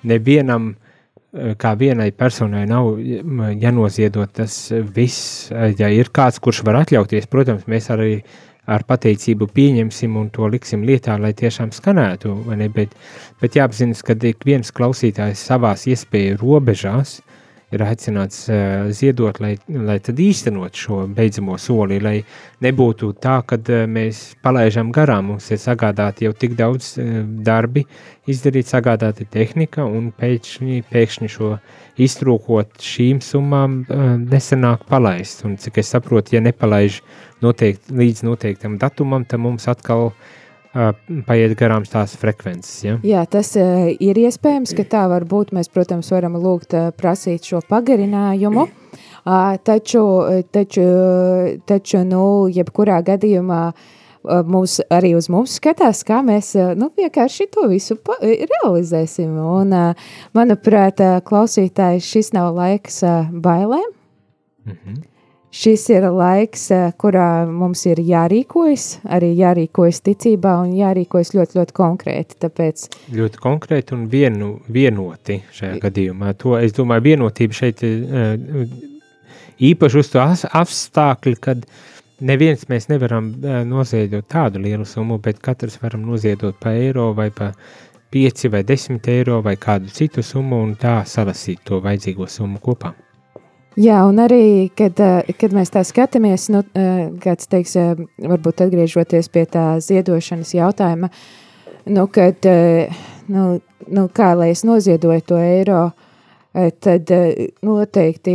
nevienam, 0.06 0.76
eh, 0.76 0.89
kā 1.32 1.76
vienai 1.78 2.10
personai 2.16 2.66
nav 2.70 2.96
jānoziedot 3.00 4.32
tas 4.34 4.72
viss. 4.96 5.52
Eh, 5.52 5.76
Ja 5.80 5.90
ir 5.90 6.10
kāds, 6.10 6.40
kurš 6.42 6.64
var 6.66 6.82
atļauties, 6.82 7.30
protams, 7.30 7.68
mēs 7.68 7.90
arī 7.94 8.24
ar 8.70 8.84
pateicību 8.84 9.48
pieņemsim 9.54 10.16
un 10.18 10.30
to 10.30 10.48
liksim 10.48 10.84
lietā, 10.86 11.20
lai 11.20 11.34
tiešām 11.34 11.72
skanētu? 11.74 12.34
Bet, 12.74 12.94
bet 13.42 13.56
jāapzinas, 13.56 14.04
ka 14.04 14.14
ik 14.14 14.46
viens 14.46 14.72
klausītājs 14.72 15.42
savās 15.42 15.88
iespēju 15.88 16.38
robežās 16.42 17.22
ir 17.76 17.84
aicināts 17.86 18.48
uh, 18.50 18.90
ziedot, 18.96 19.40
lai, 19.44 19.54
lai 19.70 20.00
tad 20.04 20.20
īstenot 20.22 20.78
šo 20.78 21.04
beidzamo 21.16 21.58
soli, 21.62 22.00
lai 22.02 22.16
nebūtu 22.66 23.12
tā, 23.22 23.40
ka 23.46 23.60
uh, 23.60 23.84
mēs 23.90 24.24
palaidām 24.46 24.90
garām, 24.96 25.34
mums 25.34 25.52
ir 25.54 25.62
sagādāti 25.62 26.26
jau 26.28 26.34
tik 26.34 26.58
daudz 26.60 26.96
uh, 26.98 27.22
darbi, 27.46 27.86
izdarīt 28.30 28.70
sagādāti 28.70 29.28
tehnika, 29.30 29.86
un 29.86 30.10
pēkšņi, 30.18 30.82
pēkšņi 30.90 31.32
šo 31.36 31.54
iztrūkot 32.00 32.78
šīm 32.86 33.18
summām 33.26 33.82
nesenāk 34.30 34.86
palaist. 34.88 35.42
Un 35.44 35.58
cik 35.60 35.82
es 35.82 35.90
saprotu, 35.92 36.38
ja 36.38 36.44
nepalaiž 36.46 37.02
noteikti, 37.44 37.96
līdz 38.00 38.24
noteiktam 38.28 38.78
datumam, 38.80 39.26
tad 39.28 39.42
mums 39.44 39.66
atkal 39.68 40.12
uh, 40.12 40.38
paiet 40.74 41.56
garām 41.60 41.86
tās 41.90 42.16
frekvences. 42.20 42.74
Ja? 42.86 42.98
Jā, 43.06 43.24
tas 43.30 43.56
ir 43.58 44.20
iespējams, 44.22 44.76
ka 44.78 44.86
tā 44.90 45.06
var 45.12 45.26
būt. 45.30 45.54
Mēs, 45.56 45.72
protams, 45.74 46.12
varam 46.14 46.38
lūgt 46.40 46.76
prasīt 47.00 47.50
šo 47.50 47.64
pagarinājumu. 47.70 48.68
Taču, 49.66 50.04
taču, 50.54 50.86
taču, 51.70 52.04
nu, 52.08 52.24
jebkurā 52.54 53.02
gadījumā 53.06 53.64
mums 54.50 54.80
arī 54.92 55.14
uz 55.16 55.30
mums 55.32 55.56
skatās, 55.60 56.02
kā 56.08 56.20
mēs 56.26 56.52
nu, 56.80 56.90
vienkārši 56.98 57.48
to 57.54 57.68
visu 57.72 57.98
realizēsim. 58.20 59.38
Un, 59.38 59.76
manuprāt, 60.36 61.04
klausītāji, 61.28 62.04
šis 62.04 62.34
nav 62.38 62.54
laiks 62.58 63.02
bailēm. 63.32 63.88
Mhm. 64.70 65.00
Šis 65.50 65.88
ir 65.90 66.04
laiks, 66.14 66.68
eh, 66.70 66.92
kurā 67.02 67.48
mums 67.50 67.82
ir 67.90 67.98
jārīkojas, 68.06 69.00
arī 69.10 69.32
jārīkojas 69.34 70.04
ticībā 70.06 70.52
un 70.62 70.76
jārīkojas 70.78 71.34
ļoti, 71.34 71.58
ļoti 71.58 71.76
konkrēti. 71.80 72.38
Tāpēc 72.46 72.84
ļoti 73.18 73.42
konkrēti 73.42 73.96
un 73.98 74.04
vienu, 74.12 74.52
vienoti 74.70 75.40
šajā 75.58 75.80
gadījumā. 75.88 76.36
To, 76.44 76.54
es 76.60 76.78
domāju, 76.78 77.08
vienotība 77.10 77.58
šeit 77.58 77.82
uh, 77.82 78.38
īpaši 79.72 80.00
uz 80.04 80.14
to 80.14 80.22
apstākļi, 80.62 81.36
kad 81.42 81.66
neviens 82.22 82.70
mēs 82.70 82.86
nevaram 82.94 83.34
uh, 83.42 83.64
noziedot 83.66 84.30
tādu 84.30 84.62
lielu 84.62 84.86
summu, 84.86 85.18
bet 85.18 85.42
katrs 85.42 85.82
varam 85.82 86.06
noziedot 86.06 86.62
pa 86.62 86.78
eiro 86.78 87.10
vai 87.18 87.32
pa 87.34 87.56
5 88.14 88.54
vai 88.54 88.62
10 88.62 89.14
eiro 89.18 89.42
vai 89.42 89.58
kādu 89.58 89.90
citu 89.90 90.22
summu 90.22 90.62
un 90.62 90.78
tā 90.78 91.00
salasīt 91.10 91.66
to 91.66 91.82
vajadzīgo 91.82 92.30
summu 92.30 92.62
kopā. 92.62 92.94
Jā, 93.80 94.02
un 94.04 94.18
arī, 94.20 94.68
kad, 94.76 94.98
kad 95.40 95.54
mēs 95.56 95.70
tā 95.72 95.86
skatāmies, 95.88 96.50
nu, 96.52 96.66
kāds 97.24 97.48
teiks, 97.48 97.78
varbūt 98.20 98.66
atgriežoties 98.66 99.30
pie 99.32 99.46
tā 99.48 99.78
ziedošanas 99.80 100.50
jautājuma, 100.52 101.08
nu, 101.88 102.04
kad, 102.12 102.44
nu, 103.32 103.44
nu, 103.88 104.04
kā 104.12 104.34
lai 104.36 104.50
es 104.52 104.66
noziedoju 104.68 105.24
to 105.30 105.38
eiro, 105.40 105.84
tad 106.84 107.14
noteikti 107.64 108.34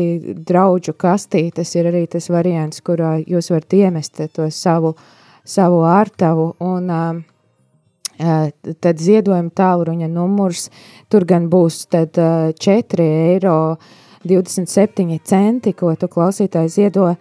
draudžu 0.49 0.95
kastītes 0.97 1.75
ir 1.77 1.91
arī 1.91 2.07
tas 2.15 2.31
variants, 2.33 2.81
kurā 2.87 3.19
jūs 3.21 3.51
varat 3.53 3.77
iemest 3.77 4.23
to 4.33 4.47
savu, 4.49 4.95
savu 5.45 5.83
ārtavu, 5.85 6.55
un 6.65 6.89
tad 8.81 9.03
ziedojuma 9.03 9.53
tālruņa 9.61 10.09
numurs, 10.09 10.71
tur 11.13 11.29
gan 11.29 11.51
būs 11.53 11.83
tad 11.93 12.17
4 12.17 13.11
eiro, 13.35 13.59
27 14.25 15.19
centi, 15.25 15.73
ko 15.73 15.95
tu 15.99 16.09
klausītāji 16.09 16.75
ziedo. 16.79 17.15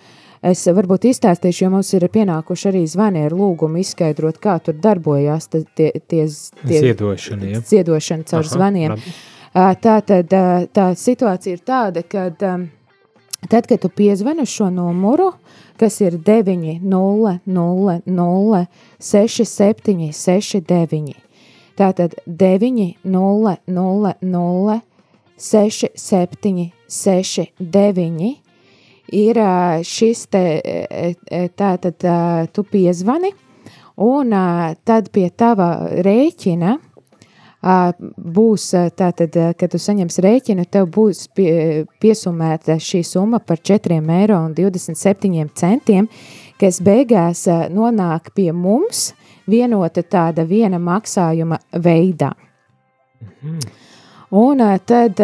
Es 0.43 0.65
varbūt 0.67 1.05
izstāstīšu, 1.07 1.63
jo 1.63 1.69
mums 1.71 1.93
ir 1.95 2.03
pienākuši 2.11 2.67
arī 2.73 2.81
zvani 2.91 3.21
ar 3.23 3.31
lūgumu 3.31 3.79
izskaidrot, 3.79 4.41
kā 4.43 4.57
tur 4.59 4.75
darbojās 4.75 5.47
tie, 5.47 5.63
tie, 5.79 5.93
tie 6.11 6.25
ziedošana, 6.27 7.47
ja? 7.47 7.61
ziedošana 7.63 8.27
caur 8.27 8.43
Aha, 8.43 8.51
zvaniem. 8.51 8.97
Labi. 8.97 9.13
Tā 9.53 10.01
tad 10.01 10.33
tā 10.73 10.95
situācija 10.97 11.53
ir 11.55 11.61
tāda, 11.63 12.01
ka 12.03 12.33
tad, 12.35 13.67
kad 13.69 13.79
tu 13.79 13.89
piezvani 13.93 14.45
šo 14.49 14.69
numuru, 14.73 15.31
kas 15.79 16.01
ir 16.01 16.17
900 16.17 18.65
6769, 18.99 21.13
tātad 21.77 22.13
900 22.25 24.81
6769, 25.37 26.71
6, 26.93 27.49
9 27.59 28.31
ir 29.13 29.39
šis 29.85 30.25
te, 30.31 30.45
tātad 31.57 32.07
tu 32.53 32.63
piezvani, 32.63 33.33
un 34.05 34.33
tad 34.85 35.11
pie 35.13 35.27
tava 35.29 35.69
rēķina 36.05 36.77
būs 37.63 38.65
tātad, 38.99 39.35
kad 39.57 39.71
tu 39.71 39.79
saņemsi 39.79 40.23
rēķinu, 40.25 40.65
tev 40.67 40.89
būs 40.91 41.27
pie, 41.35 41.85
piesumēta 42.03 42.75
šī 42.81 43.03
summa 43.07 43.39
par 43.39 43.61
4 43.63 44.01
eiro 44.17 44.41
un 44.43 44.55
27 44.57 45.47
centiem, 45.55 46.09
kas 46.59 46.81
beigās 46.83 47.45
nonāk 47.71 48.33
pie 48.35 48.51
mums 48.51 49.13
vienota 49.47 50.03
tāda 50.03 50.45
viena 50.47 50.79
maksājuma 50.79 51.59
veidā. 51.79 52.33
Mhm. 53.41 53.92
Un 54.33 54.57
tad, 54.89 55.19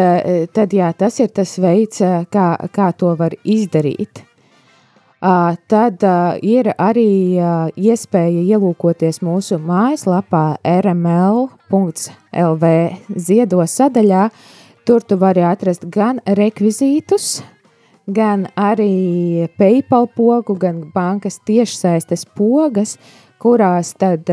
tad 0.54 0.74
jā, 0.76 0.92
tas 0.94 1.16
ir 1.18 1.32
tas 1.34 1.56
veids, 1.58 1.98
kā, 2.30 2.48
kā 2.70 2.92
to 2.94 3.16
var 3.18 3.34
izdarīt. 3.42 4.22
Tad 5.20 6.06
ir 6.46 6.70
arī 6.78 7.42
iespēja 7.74 8.44
ielūkoties 8.54 9.20
mūsu 9.26 9.58
mājaslapā 9.66 10.44
rml.lv 10.84 11.90
ziedo 13.18 13.66
sadaļā. 13.66 14.30
Tur 14.86 15.02
tu 15.02 15.18
vari 15.18 15.42
atrast 15.42 15.90
gan 15.90 16.22
rekvizītus, 16.38 17.42
gan 18.06 18.46
arī 18.54 19.50
PayPal 19.58 20.06
pogu, 20.14 20.54
gan 20.54 20.86
bankas 20.94 21.42
tiešsaistes 21.50 22.30
pogas, 22.38 22.98
kurās 23.42 23.96
tad, 23.98 24.30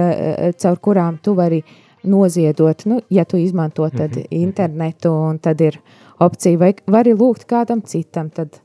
caur 0.61 0.77
kurām 0.85 1.17
tu 1.25 1.33
vari 1.37 1.65
uh, 1.65 1.86
noziedot, 2.07 2.85
nu, 2.87 3.01
ja 3.11 3.25
tu 3.25 3.37
izmanto 3.37 3.88
tad 3.90 4.11
mm 4.11 4.23
-hmm. 4.23 4.27
internetu, 4.31 5.12
un 5.12 5.38
tad 5.38 5.61
ir 5.61 5.81
opcija, 6.19 6.59
vai 6.59 6.75
vari 6.87 7.12
lūgt 7.14 7.47
kādam 7.47 7.83
citam, 7.85 8.31
tad 8.31 8.61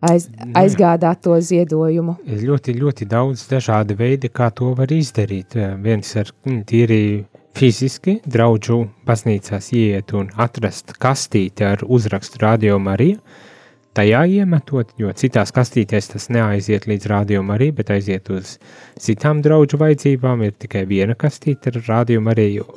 aiz, 0.00 0.28
aizgādāt 0.54 1.22
to 1.24 1.40
ziedojumu. 1.40 2.16
Ir 2.26 2.44
ļoti, 2.48 2.74
ļoti 2.80 3.08
daudz 3.08 3.46
dažādi 3.50 3.96
veidi, 3.98 4.28
kā 4.28 4.50
to 4.54 4.74
var 4.74 4.92
izdarīt. 4.92 5.56
Viens 5.82 6.14
ir 6.16 6.32
mm, 6.44 6.60
tīri 6.68 7.00
fiziski, 7.54 8.18
draudžu 8.26 8.80
baznīcās 9.06 9.70
iet 9.72 10.12
un 10.16 10.30
atrast 10.36 10.96
kastīti 11.00 11.64
ar 11.64 11.84
uzrakstu 11.86 12.42
Radio 12.42 12.78
Marija, 12.78 13.20
tajā 13.94 14.24
iemetot, 14.40 14.92
jo 14.98 15.12
citās 15.16 15.52
kastītēs 15.54 16.10
tas 16.12 16.28
neaiziet 16.34 16.88
līdz 16.90 17.10
rādījumam 17.12 17.54
arī, 17.56 17.70
bet 17.76 17.92
aiziet 17.94 18.30
uz 18.34 18.56
citām 19.00 19.42
draugu 19.44 19.80
vajadzībām. 19.80 20.42
Ir 20.46 20.56
tikai 20.66 20.84
viena 20.90 21.16
kastīte 21.18 21.72
ar 21.72 21.82
rādījumu 21.88 22.34
arī 22.34 22.48
uh, 22.60 22.72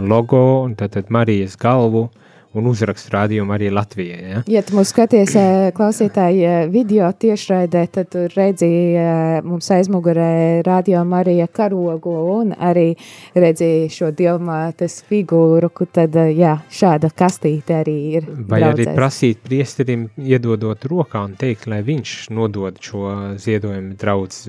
logo 0.00 0.44
un 0.64 0.76
tad, 0.78 0.96
tad 0.96 1.12
Marijas 1.14 1.58
galvu. 1.60 2.06
Uh, 2.06 2.25
un 2.56 2.70
uzrakstu 2.70 3.12
rādījumu 3.14 3.54
arī 3.56 3.70
Latvijai. 3.74 4.20
Ja, 4.30 4.42
ja 4.56 4.62
tu 4.66 4.76
mūs 4.78 4.92
skaties 4.92 5.34
eh, 5.38 5.68
klausītāji 5.76 6.42
eh, 6.46 6.56
video 6.72 7.08
tiešraidē, 7.12 7.84
tad 7.92 8.10
tur 8.14 8.32
redzēji 8.32 8.96
eh, 9.00 9.38
mums 9.46 9.70
aizmugurē 9.76 10.62
radio 10.66 11.04
Marija 11.08 11.48
karogu 11.52 12.14
un 12.36 12.54
arī 12.56 12.88
redzēji 13.36 13.90
šo 13.92 14.10
dievmātes 14.16 15.00
figūru, 15.08 15.70
kur 15.76 15.90
tad, 16.00 16.16
jā, 16.32 16.56
šāda 16.72 17.12
kastīte 17.16 17.80
arī 17.82 17.96
ir. 18.18 18.28
Vai 18.48 18.62
braucēs. 18.62 18.86
arī 18.86 18.98
prasīt 18.98 19.42
priesterim 19.46 20.08
iedodot 20.16 20.86
rokā 20.88 21.26
un 21.28 21.36
teikt, 21.38 21.68
lai 21.70 21.82
viņš 21.86 22.18
nodod 22.36 22.78
šo 22.82 23.08
ziedojumu 23.40 23.96
draudz, 24.00 24.44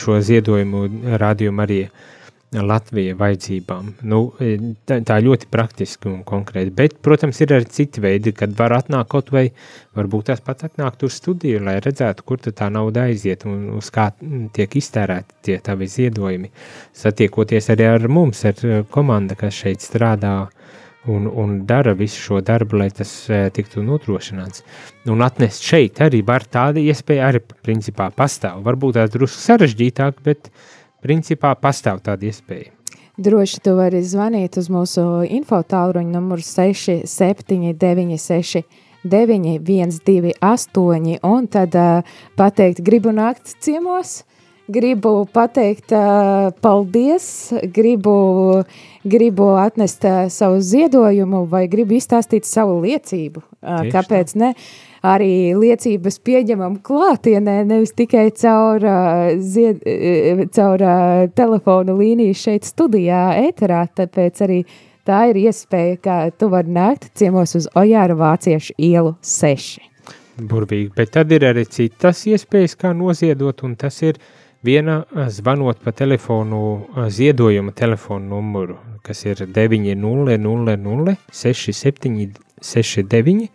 šo 0.00 0.20
ziedojumu 0.24 0.86
radio 1.20 1.52
Marija 1.54 1.90
Latvijas 2.50 3.14
vajadzībām. 3.18 3.92
Nu, 4.10 4.18
e, 4.42 4.56
tā, 4.88 4.96
tā 5.06 5.20
ļoti 5.22 5.46
praktiski 5.54 6.08
un 6.10 6.24
konkrēti. 6.26 6.72
Bet, 6.74 6.96
protams, 7.04 7.38
ir 7.44 7.54
arī 7.54 7.68
citi 7.70 8.02
veidi, 8.02 8.32
kad 8.34 8.56
var 8.58 8.74
atnākt 8.74 9.10
kaut 9.12 9.30
vai 9.30 9.44
varbūt 9.94 10.32
tās 10.32 10.42
pat 10.42 10.64
atnākt 10.66 11.04
uz 11.06 11.20
studiju, 11.20 11.62
lai 11.62 11.76
redzētu, 11.78 12.26
kur 12.26 12.42
tā 12.42 12.66
nauda 12.74 13.06
aiziet 13.06 13.46
un 13.46 13.76
uz 13.78 13.92
kā 13.94 14.08
tiek 14.56 14.74
iztērēti 14.82 15.38
tie 15.46 15.58
tavi 15.62 15.86
ziedojumi. 15.90 16.50
Satiekoties 16.98 17.70
arī 17.70 17.86
ar 17.92 18.08
mums, 18.10 18.42
ar 18.50 18.66
e, 18.66 18.80
komanda, 18.90 19.38
kas 19.38 19.54
šeit 19.62 19.86
strādā 19.86 20.34
un, 21.06 21.30
un 21.30 21.54
dara 21.70 21.94
visu 21.94 22.18
šo 22.18 22.40
darbu, 22.42 22.82
lai 22.82 22.90
tas 22.90 23.12
e, 23.30 23.44
tiktu 23.54 23.86
nodrošināts. 23.86 24.66
Un 25.06 25.22
atnest 25.22 25.62
šeit 25.70 26.02
arī 26.02 26.24
var 26.26 26.50
tāda 26.50 26.82
iespēja 26.82 27.30
arī 27.30 27.44
principā 27.62 28.10
pastāv. 28.10 28.58
Varbūt 28.66 28.98
tās 28.98 29.14
drusku 29.14 29.46
sarežģītāk, 29.46 30.18
bet 30.26 30.50
principā 31.04 31.50
pastāv 31.58 32.00
tāda 32.04 32.24
iespēja. 32.30 32.70
Droši 33.20 33.60
tu 33.60 33.74
vari 33.76 34.00
zvanīt 34.06 34.56
uz 34.56 34.70
mūsu 34.72 35.26
info 35.28 35.60
tālruņa 35.60 36.12
numuru 36.14 36.40
6796 36.46 38.62
9128 39.04 41.18
un 41.24 41.46
tad 41.48 41.74
uh, 41.76 42.02
pateikt, 42.36 42.80
gribu 42.84 43.10
nākt 43.16 43.56
ciemos, 43.60 44.24
gribu 44.72 45.26
pateikt 45.32 45.92
uh, 45.96 46.50
paldies, 46.64 47.52
gribu, 47.76 48.64
gribu 49.04 49.56
atnest 49.60 50.04
uh, 50.04 50.28
savu 50.32 50.60
ziedojumu 50.60 51.46
vai 51.48 51.68
gribu 51.68 51.94
izstāstīt 51.96 52.44
savu 52.48 52.80
liecību. 52.84 53.40
Uh, 53.60 53.84
kāpēc 53.92 54.34
ne? 54.40 54.48
Uh, 54.56 54.89
arī 55.06 55.52
liecības 55.56 56.18
pieņemam 56.24 56.78
klātienē, 56.84 57.60
nevis 57.68 57.94
tikai 57.96 58.28
caur, 58.36 58.84
zied, 59.40 59.82
caur 60.54 60.84
telefonu 61.36 61.96
līniju 62.00 62.36
šeit 62.36 62.68
studijā, 62.68 63.22
ēterā, 63.48 63.86
tāpēc 63.96 64.42
arī 64.46 64.60
tā 65.08 65.22
ir 65.30 65.40
iespēja, 65.46 66.00
ka 66.04 66.18
tu 66.36 66.50
vari 66.52 66.72
nākt 66.76 67.10
ciemos 67.18 67.56
uz 67.58 67.70
Ojāra 67.78 68.16
Vāciešu 68.18 68.76
ielu 68.76 69.16
6. 69.24 69.80
Burvīgi, 70.40 70.92
bet 70.96 71.10
tad 71.16 71.32
ir 71.36 71.44
arī 71.48 71.66
citas 71.68 72.22
iespējas, 72.28 72.76
kā 72.80 72.94
noziedot, 72.96 73.64
un 73.66 73.74
tas 73.80 73.98
ir 74.04 74.20
viena 74.64 75.02
zvanot 75.32 75.80
pa 75.84 75.92
telefonu, 75.96 76.86
ziedojuma 77.12 77.72
telefonu 77.76 78.36
numuru, 78.36 78.76
kas 79.04 79.24
ir 79.26 79.44
900 79.48 81.16
67 81.32 82.32
69 82.60 83.48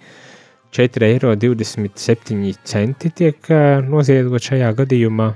4,27 0.76 2.36
eiro 2.44 3.12
tiek 3.16 3.50
noziedots 3.88 4.50
šajā 4.50 4.72
gadījumā, 4.82 5.30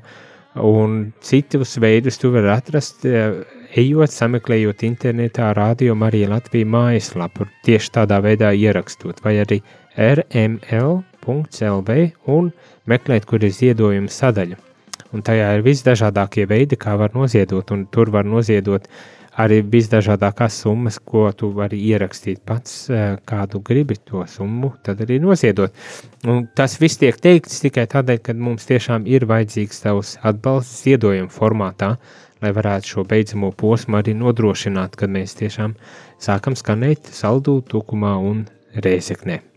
un 0.65 1.13
citus 1.23 1.77
veidus 1.79 2.19
tu 2.19 2.31
vari 2.33 2.51
atrast, 2.51 3.05
ejot, 3.79 4.11
sameklējot 4.11 4.83
internetā 4.83 5.53
radio 5.55 5.95
Marija 5.95 6.29
Latvija 6.33 6.67
mājaslapu, 6.67 7.47
tieši 7.63 7.93
tādā 7.99 8.19
veidā 8.25 8.51
ierakstot, 8.51 9.21
vai 9.23 9.37
arī 9.45 9.61
rml.lv 9.95 10.89
un 12.35 12.51
meklēt, 12.89 13.29
kur 13.29 13.39
ir 13.43 13.53
ziedojuma 13.55 14.11
sadaļa. 14.11 14.57
Un 15.15 15.23
tajā 15.25 15.53
ir 15.55 15.63
visdažādākie 15.65 16.45
veidi, 16.49 16.77
kā 16.77 16.97
var 16.99 17.15
noziedot, 17.15 17.71
un 17.73 17.87
tur 17.89 18.11
var 18.13 18.27
noziedot 18.29 18.83
uh, 18.85 19.18
arī 19.39 19.59
visdažādākās 19.63 20.59
summas, 20.63 20.99
ko 20.99 21.29
tu 21.37 21.51
vari 21.55 21.79
ierakstīt 21.89 22.41
pats, 22.45 22.89
eh, 22.89 23.17
kādu 23.25 23.61
gribi 23.63 23.95
to 23.95 24.25
summu, 24.27 24.73
tad 24.83 24.99
arī 25.05 25.19
noziedot. 25.23 25.71
Un 26.27 26.47
tas 26.55 26.77
viss 26.79 26.99
tiek 26.99 27.15
teikts 27.15 27.61
tikai 27.63 27.87
tādēļ, 27.87 28.21
ka 28.23 28.33
mums 28.33 28.65
tiešām 28.65 29.07
ir 29.07 29.25
vajadzīgs 29.25 29.83
tavs 29.85 30.17
atbalsts 30.23 30.83
ziedojuma 30.83 31.31
formātā, 31.31 31.97
lai 32.41 32.51
varētu 32.51 32.93
šo 32.93 33.07
beidzamo 33.07 33.51
posmu 33.51 33.99
arī 33.99 34.15
nodrošināt, 34.15 34.95
kad 34.95 35.09
mēs 35.09 35.35
tiešām 35.39 35.75
sākam 36.19 36.55
skanēt 36.55 37.11
saldū, 37.11 37.61
tukumā 37.63 38.17
un 38.19 38.47
rēzeknē. 38.75 39.48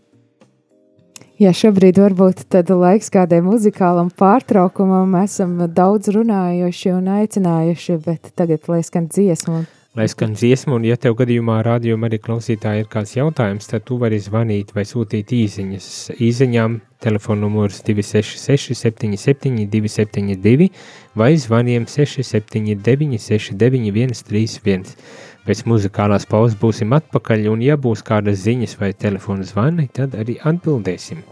Jā, 1.41 1.49
šobrīd 1.49 1.97
varbūt 1.97 2.43
tad 2.53 2.69
laiks 2.69 3.09
kādai 3.09 3.39
muzikālam 3.41 4.11
pārtraukumam. 4.13 5.15
Esam 5.23 5.55
daudz 5.65 6.11
runājuši 6.13 6.91
un 6.93 7.07
aicinājuši, 7.15 7.95
bet 8.05 8.29
tagad 8.37 8.69
lai 8.69 8.83
skan 8.85 9.07
dziesmu. 9.09 9.63
Lai 9.97 10.05
skan 10.09 10.31
dziesmu, 10.37 10.77
un 10.77 10.85
ja 10.85 10.97
tev 10.97 11.13
gadījumā 11.17 11.59
rādījumā 11.65 12.07
arī 12.09 12.17
klausītāji 12.21 12.81
ir 12.81 12.87
kāds 12.89 13.15
jautājums, 13.17 13.67
tad 13.69 13.83
tu 13.85 13.97
vari 14.01 14.17
zvanīt 14.21 14.75
vai 14.77 14.85
sūtīt 14.89 15.33
īziņas. 15.37 15.89
Īziņām 16.17 16.79
telefona 17.01 17.47
numurs 17.47 17.81
266 17.85 18.77
77 18.77 19.67
272 19.73 20.69
vai 21.17 21.33
zvaniem 21.37 21.85
679 21.89 23.21
69 23.21 24.17
131. 24.21 24.97
Pēc 25.43 25.65
muzikālās 25.67 26.23
pauzes 26.31 26.55
būsim 26.59 26.93
atpakaļ, 26.95 27.49
un 27.51 27.63
ja 27.65 27.75
būs 27.75 28.03
kādas 28.07 28.45
ziņas 28.45 28.77
vai 28.79 28.93
telefona 28.95 29.43
zvani, 29.47 29.89
tad 29.91 30.15
arī 30.15 30.37
atbildēsim. 30.39 31.25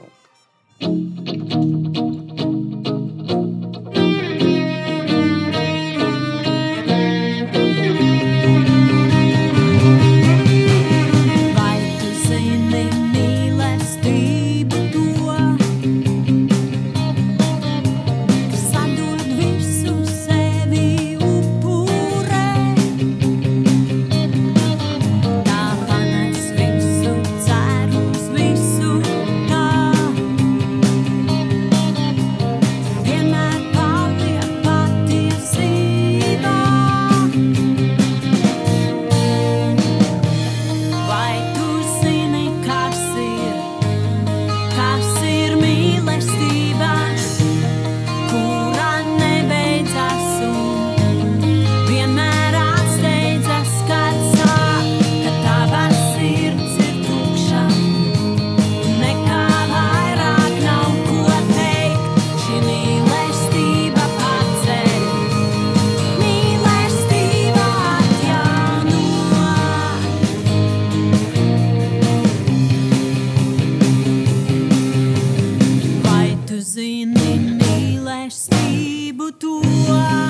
tribo 79.22 79.32
tua. 79.32 80.21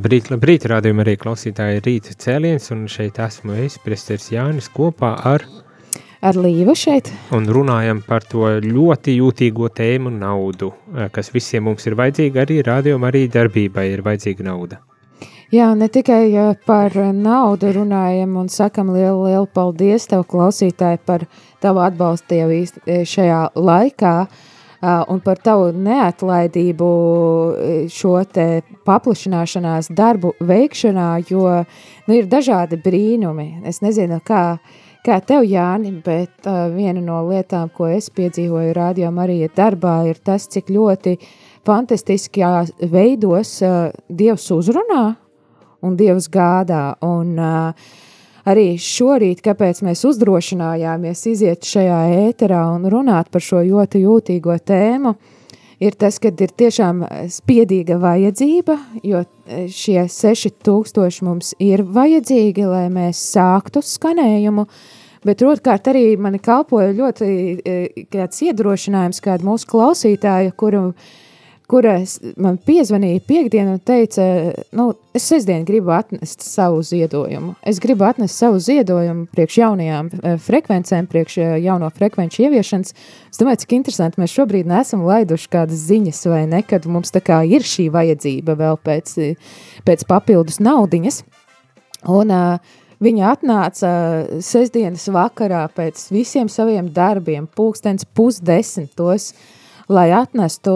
Labrīt, 0.00 0.30
labrīt, 0.32 0.64
rādījumā 0.64 1.02
arī 1.04 1.12
klausītāji 1.20 1.82
rīta 1.84 2.14
cēliens, 2.22 2.70
un 2.72 2.86
šeit 2.88 3.18
esmu 3.20 3.52
es, 3.66 3.74
presters 3.84 4.30
Jānis, 4.32 4.70
kopā 4.72 5.10
ar 5.28 5.42
ar 6.24 6.38
Līvu 6.40 6.72
šeit. 6.72 7.10
Un 7.36 7.44
runājam 7.52 8.00
par 8.06 8.24
to 8.24 8.46
ļoti 8.64 9.18
jūtīgo 9.18 9.68
tēmu 9.76 10.08
naudu, 10.14 10.70
eh, 10.94 11.10
kas 11.12 11.28
visiem 11.34 11.68
mums 11.68 11.84
ir 11.84 11.98
vajadzīga, 12.00 12.46
arī 12.46 12.62
rādījumā 12.64 13.10
arī 13.12 13.26
darbībai 13.28 13.90
ir 13.92 14.00
vajadzīga 14.06 14.46
nauda. 14.48 14.78
Jā, 15.52 15.74
ne 15.76 15.90
tikai 15.92 16.22
eh, 16.32 16.54
par 16.64 16.96
naudu 16.96 17.74
runājam 17.76 18.38
un 18.40 18.48
sakam 18.48 18.94
lielu, 18.96 19.26
lielu 19.26 19.50
paldies 19.52 20.08
tev 20.08 20.24
klausītāji 20.24 21.04
par 21.04 21.28
tavu 21.60 21.84
atbalstu 21.84 22.40
jau 22.40 22.48
īsti 22.48 23.04
šajā 23.04 23.50
laikā, 23.52 24.16
uh, 24.24 24.49
un 24.80 25.20
par 25.20 25.40
tavu 25.44 25.70
neatlaidību 25.76 26.90
šo 27.92 28.14
te 28.32 28.46
paplašināšanās 28.86 29.90
darbu 29.92 30.32
veikšanā, 30.40 31.08
jo 31.28 31.44
nu, 32.06 32.14
ir 32.14 32.28
dažādi 32.30 32.80
brīnumi. 32.80 33.60
Es 33.68 33.82
nezinu, 33.84 34.20
kā, 34.24 34.44
kā 35.04 35.20
tev, 35.20 35.44
Jāni, 35.48 35.92
bet 36.04 36.48
uh, 36.48 36.68
viena 36.72 37.02
no 37.04 37.20
lietām, 37.28 37.68
ko 37.76 37.90
es 37.92 38.10
piedzīvoju 38.14 38.74
Radio 38.76 39.12
Marija 39.12 39.50
darbā, 39.56 40.00
ir 40.08 40.20
tas, 40.24 40.48
cik 40.48 40.72
ļoti 40.72 41.16
fantastiskajā 41.68 42.88
veidos 42.90 43.58
uh, 43.66 43.90
Dievs 44.08 44.48
uzrunā 44.56 45.04
un 45.84 45.96
Dievs 46.00 46.30
gādā. 46.32 46.94
Un, 47.04 47.36
uh, 47.36 48.08
arī 48.48 48.74
šorīt, 48.80 49.42
kāpēc 49.44 49.82
mēs 49.86 50.04
uzdrošinājāmies 50.08 51.26
iziet 51.32 51.66
šajā 51.68 52.00
ēterā 52.28 52.62
un 52.74 52.88
runāt 52.92 53.30
par 53.32 53.44
šo 53.44 53.62
ļoti 53.66 54.04
jūtīgo 54.04 54.56
tēmu, 54.66 55.14
ir 55.80 55.96
tas, 56.00 56.18
ka 56.22 56.32
ir 56.32 56.54
tiešām 56.62 57.04
spiedīga 57.32 57.98
vajadzība, 58.00 58.76
jo 59.06 59.22
šie 59.72 60.04
6000 60.08 61.24
mums 61.26 61.54
ir 61.60 61.84
vajadzīgi, 61.84 62.66
lai 62.68 62.86
mēs 62.92 63.22
sāktu 63.34 63.82
skanējumu, 63.84 64.66
bet 65.26 65.42
otrkārt 65.44 65.90
arī 65.92 66.04
mani 66.20 66.40
kalpoja 66.42 66.92
ļoti 66.96 68.06
kāds 68.12 68.44
iedrošinājums, 68.46 69.24
kāda 69.24 69.46
mūsu 69.46 69.68
klausītāja, 69.72 70.54
kuru 70.56 70.90
kura 71.70 71.94
man 72.40 72.56
piezvanīja 72.66 73.22
piekdienu 73.28 73.76
un 73.76 73.82
teica, 73.86 74.24
nu, 74.76 74.88
es 75.14 75.26
sestdien 75.30 75.62
gribu 75.68 75.92
atnest 75.94 76.42
savu 76.42 76.82
ziedojumu. 76.86 77.54
Es 77.66 77.78
gribu 77.82 78.06
atnest 78.08 78.38
savu 78.40 78.58
ziedojumu 78.62 79.28
priekš 79.34 79.58
jaunajām 79.60 80.10
uh, 80.10 80.34
frekvencēm, 80.42 81.06
priekš 81.10 81.36
uh, 81.38 81.52
jauno 81.62 81.90
frekvenču 81.94 82.42
ieviešanas. 82.46 82.94
Es 83.30 83.40
domāju, 83.40 83.62
cik 83.62 83.76
interesanti 83.78 84.22
mēs 84.22 84.34
šobrīd 84.34 84.70
neesam 84.70 85.04
laiduši 85.06 85.52
kādas 85.52 85.86
ziņas 85.86 86.24
vai 86.32 86.42
ne, 86.50 86.64
kad 86.66 86.88
mums 86.90 87.14
tā 87.14 87.22
kā 87.24 87.42
ir 87.46 87.66
šī 87.66 87.86
vajadzība 87.94 88.58
vēl 88.58 88.80
pēc, 88.86 89.14
pēc 89.86 90.04
papildus 90.10 90.60
naudiņas. 90.64 91.24
Un 92.10 92.36
uh, 92.36 92.76
Viņa 93.00 93.30
atnāca 93.32 93.90
sestdienas 94.44 95.06
vakarā 95.08 95.62
pēc 95.72 96.02
visiem 96.12 96.50
saviem 96.52 96.90
darbiem, 96.92 97.46
pulkstens 97.56 98.04
pusdesmitos, 98.04 99.30
uh, 99.32 99.59
lai 99.90 100.10
atnestu 100.14 100.72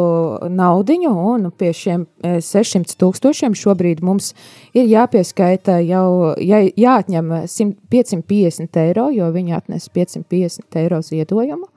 naudiņu, 0.51 1.13
un 1.35 1.49
pie 1.55 1.71
šiem 1.77 2.07
600 2.23 2.83
e, 2.83 2.99
tūkstošiem 3.01 3.55
šobrīd 3.59 4.03
mums 4.05 4.33
ir 4.77 4.89
jāpieskaita 4.91 5.79
jau, 5.87 6.35
jā, 6.43 6.65
jāatņem 6.79 7.31
100, 7.51 7.77
550 7.95 8.81
eiro, 8.83 9.09
jo 9.15 9.31
viņi 9.35 9.57
atnes 9.61 9.89
550 9.95 10.81
eiro 10.83 11.01
ziedojumu. 11.05 11.71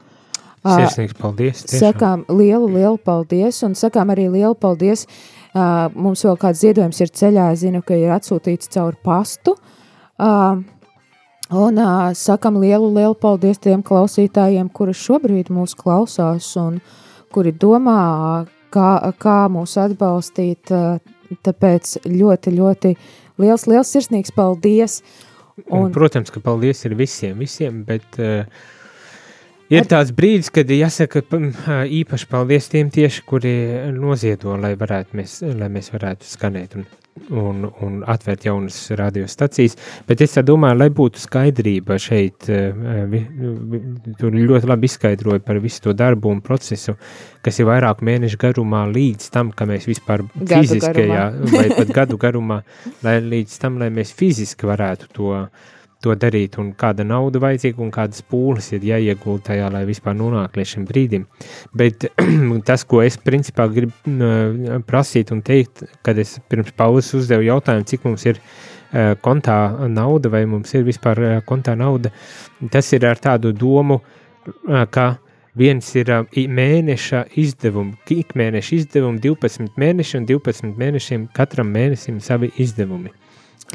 Sirsnīgs 0.67 1.15
paldies. 1.15 1.61
Tiešām. 1.63 1.79
Sakām 1.79 2.23
lielu, 2.33 2.67
lielu 2.73 2.97
paldies, 2.99 3.61
un 3.63 3.77
sakām 3.77 4.11
arī 4.11 4.27
lielu 4.33 4.55
paldies. 4.57 5.05
Mums 5.53 6.25
vēl 6.25 6.35
kāds 6.41 6.59
ziedojums 6.65 6.99
ir 7.01 7.13
ceļā, 7.13 7.45
zinu, 7.55 7.83
ka 7.85 7.95
ir 7.95 8.11
atsūtīts 8.17 8.73
caur 8.73 8.97
pastu. 9.05 9.55
Un 11.47 11.81
sakam 12.19 12.59
lielu, 12.59 12.89
lielu 12.97 13.15
paldies 13.15 13.61
tiem 13.63 13.85
klausītājiem, 13.85 14.67
kuri 14.73 14.97
šobrīd 14.97 15.53
mūs 15.53 15.77
klausās 15.79 16.49
un 16.59 16.81
uh, 16.81 16.95
kuri 17.33 17.53
domā, 17.55 18.45
kā, 18.73 18.89
kā 19.21 19.37
mūs 19.51 19.77
atbalstīt. 19.81 20.73
Tāpēc 21.43 21.97
ļoti, 22.07 22.53
ļoti 22.55 22.93
liels, 23.43 23.67
liels 23.67 23.91
sirsnīgs 23.91 24.31
paldies. 24.35 25.01
Un, 25.65 25.87
un, 25.87 25.91
protams, 25.91 26.31
ka 26.31 26.39
paldies 26.43 26.85
ir 26.87 26.95
visiem, 26.95 27.35
visiem, 27.41 27.81
bet 27.87 28.19
uh, 28.21 28.45
ir 29.73 29.89
tāds 29.89 30.13
brīdis, 30.15 30.51
kad 30.53 30.69
jāsaka 30.71 31.23
īpaši 31.99 32.29
paldies 32.31 32.69
tiem 32.71 32.91
tieši, 32.93 33.25
kuri 33.27 33.53
noziedo, 33.95 34.55
lai, 34.61 34.75
varētu 34.79 35.19
mēs, 35.19 35.41
lai 35.57 35.71
mēs 35.73 35.91
varētu 35.95 36.29
skanēt. 36.29 36.77
Un 36.79 36.87
un, 37.29 37.67
un 37.83 37.99
atvērt 38.07 38.47
jaunas 38.47 38.79
radiostacijas. 38.97 39.77
Bet 40.07 40.23
es 40.25 40.37
domāju, 40.47 40.79
lai 40.81 40.89
būtu 40.93 41.21
skaidrība 41.21 41.99
šeit, 42.01 42.49
eh, 42.49 42.73
vi, 43.11 43.23
vi, 43.71 43.81
tur 44.19 44.35
ļoti 44.37 44.69
labi 44.69 44.89
izskaidroja 44.89 45.43
par 45.45 45.61
visu 45.63 45.87
to 45.87 45.95
darbu 45.97 46.31
un 46.33 46.43
procesu, 46.45 46.97
kas 47.45 47.61
ir 47.61 47.69
vairāk 47.69 48.03
mēnešu 48.05 48.41
garumā 48.41 48.85
līdz 48.91 49.31
tam, 49.33 49.53
ka 49.55 49.67
mēs 49.69 49.87
vispār 49.89 50.25
gadu 50.35 50.61
fiziskajā, 50.65 51.23
garumā. 51.31 51.55
vai 51.55 51.71
pat 51.79 51.95
gadu 52.01 52.19
garumā, 52.21 52.61
lai 53.05 53.17
līdz 53.23 53.57
tam, 53.61 53.81
lai 53.81 53.89
mēs 53.93 54.13
fiziski 54.17 54.69
varētu 54.69 55.11
to 55.15 55.33
uh, 55.35 55.73
to 56.03 56.13
darīt, 56.19 56.57
un 56.61 56.71
kāda 56.77 57.05
nauda 57.07 57.41
vajadzīga, 57.41 57.81
un 57.81 57.91
kādas 57.93 58.21
pūles 58.29 58.69
ir 58.75 58.85
jāiegulda 58.85 59.51
tajā, 59.51 59.69
lai 59.73 59.83
vispār 59.87 60.15
nonāktu 60.17 60.61
līdz 60.61 60.73
šim 60.73 60.87
brīdim. 60.89 61.27
Bet 61.77 62.07
tas, 62.69 62.85
ko 62.87 63.01
es 63.05 63.17
principā 63.17 63.67
gribu 63.73 63.93
prasīt 64.87 65.33
un 65.33 65.41
teikt, 65.45 65.85
kad 66.05 66.19
es 66.21 66.37
pirms 66.49 66.73
pauzes 66.77 67.13
uzdevu 67.17 67.47
jautājumu, 67.47 67.87
cik 67.89 68.05
mums 68.07 68.27
ir 68.29 68.41
uh, 68.41 69.15
kontā 69.25 69.57
nauda, 69.89 70.31
vai 70.33 70.45
mums 70.49 70.73
ir 70.77 70.85
vispār 70.87 71.23
uh, 71.23 71.37
kontā 71.47 71.77
nauda, 71.79 72.13
tas 72.73 72.93
ir 72.93 73.07
ar 73.09 73.21
tādu 73.21 73.53
domu, 73.55 74.01
uh, 74.01 74.83
ka 74.93 75.15
viens 75.57 75.87
ir 75.97 76.11
mēneša 76.33 77.23
izdevumi, 77.41 77.97
ik 78.13 78.35
mēneša 78.37 78.75
izdevumi, 78.77 79.21
12 79.23 79.79
mēneši 79.81 80.19
un 80.19 80.27
12 80.29 80.77
mēnešiem 80.77 81.31
katram 81.33 81.71
mēnesim 81.73 82.21
savi 82.21 82.51
izdevumi. 82.61 83.09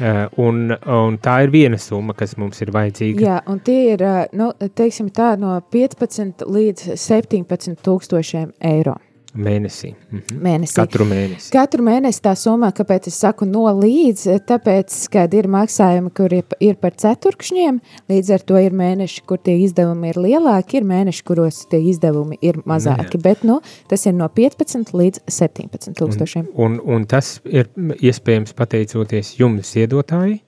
Uh, 0.01 0.25
un, 0.41 0.71
un 0.89 1.17
tā 1.21 1.35
ir 1.45 1.51
viena 1.53 1.77
summa, 1.77 2.15
kas 2.17 2.33
mums 2.41 2.63
ir 2.65 2.71
vajadzīga. 2.73 3.21
Jā, 3.21 3.35
un 3.51 3.59
tie 3.61 3.93
ir 3.93 4.01
nu, 4.33 4.49
teiksim, 4.73 5.11
tā, 5.13 5.35
no 5.37 5.59
15 5.73 6.41
līdz 6.49 6.95
17 6.97 7.77
tūkstošiem 7.85 8.55
eiro. 8.73 8.97
Mēnesī. 9.33 9.95
Mhm. 10.11 10.41
mēnesī. 10.45 10.75
Katru 10.77 11.07
mēnesi. 11.09 11.49
Katru 11.53 11.85
mēnesi 11.85 12.21
tā 12.21 12.35
summa, 12.37 12.69
kāpēc 12.75 13.07
es 13.09 13.17
saku 13.17 13.47
no 13.49 13.65
līdz, 13.65 14.27
tāpēc, 14.45 14.93
kad 15.13 15.33
ir 15.33 15.49
maksājumi, 15.49 16.11
kur 16.13 16.35
ir, 16.37 16.75
par 16.81 16.93
ceturkšņiem, 17.01 17.79
līdz 18.13 18.29
ar 18.35 18.45
to 18.45 18.61
ir 18.61 18.77
mēneši, 18.77 19.25
kur 19.25 19.41
tie 19.41 19.57
izdevumi 19.63 20.13
ir 20.13 20.21
lielāki, 20.21 20.77
ir 20.77 20.87
mēneši, 20.89 21.25
kuros 21.25 21.63
tie 21.71 21.81
izdevumi 21.81 22.37
ir 22.45 22.61
mazāki, 22.69 23.17
Jā. 23.17 23.23
bet, 23.25 23.43
nu, 23.47 23.59
tas 23.89 24.05
ir 24.05 24.13
no 24.13 24.29
15 24.29 24.93
līdz 24.93 25.25
17 25.25 25.97
tūkstošiem. 25.97 26.53
Un, 26.53 26.77
un, 26.77 26.97
un 26.99 27.09
tas 27.09 27.39
ir 27.49 27.73
iespējams 27.73 28.53
pateicoties 28.53 29.33
jums 29.41 29.73
iedotāji, 29.81 30.43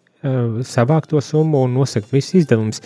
savākt 0.66 1.12
to 1.12 1.22
summu 1.22 1.66
un 1.66 1.76
nosakt 1.78 2.12
visus 2.14 2.42
izdevumus. 2.42 2.82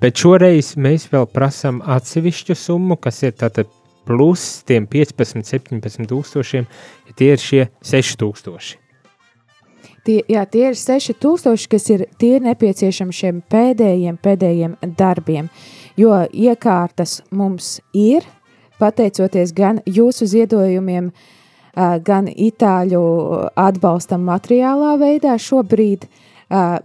Bet 0.00 0.20
šoreiz 0.20 0.74
mēs 0.78 1.08
vēl 1.12 1.26
prasām 1.32 1.82
atsevišķu 1.84 2.54
summu, 2.56 2.96
kas 3.02 3.22
ir 3.26 3.34
tātad 3.36 3.68
plus 4.08 4.48
tiem 4.64 4.88
15, 4.88 5.44
17 5.44 6.08
tūkstošiem, 6.08 6.68
ja 7.08 7.16
tie 7.18 7.32
ir 7.36 7.42
šie 7.42 7.64
6 7.84 8.16
tūkstoši. 8.24 8.78
Tie, 10.08 10.22
jā, 10.30 10.46
tie 10.48 10.70
ir 10.70 10.76
6000, 10.78 11.66
kas 11.68 11.88
ir 11.92 12.06
tie 12.16 12.38
nepieciešami 12.40 13.12
šiem 13.12 13.42
pēdējiem, 13.52 14.16
pēdējiem 14.24 14.78
darbiem. 14.96 15.50
Jo 16.00 16.22
iekārtas 16.32 17.18
mums 17.28 17.74
ir, 17.92 18.24
pateicoties 18.80 19.52
gan 19.52 19.82
jūsu 19.84 20.30
ziedojumiem, 20.30 21.10
gan 22.06 22.30
itāļu 22.30 23.02
atbalstam 23.58 24.24
materiālā 24.30 24.94
veidā 25.02 25.36
šobrīd. 25.36 26.06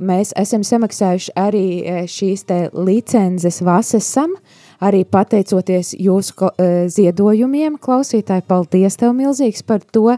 Mēs 0.03 0.33
esam 0.35 0.65
samaksājuši 0.67 1.37
arī 1.39 1.67
šīs 2.11 2.43
licences 2.75 3.61
Vasesam, 3.63 4.35
arī 4.81 5.03
pateicoties 5.05 5.93
jūsu 5.99 6.47
uh, 6.47 6.73
ziedojumiem, 6.91 7.77
klausītāji, 7.81 8.45
paldies 8.47 8.97
tev 8.99 9.15
milzīgs 9.17 9.63
par 9.67 9.83
to. 9.93 10.13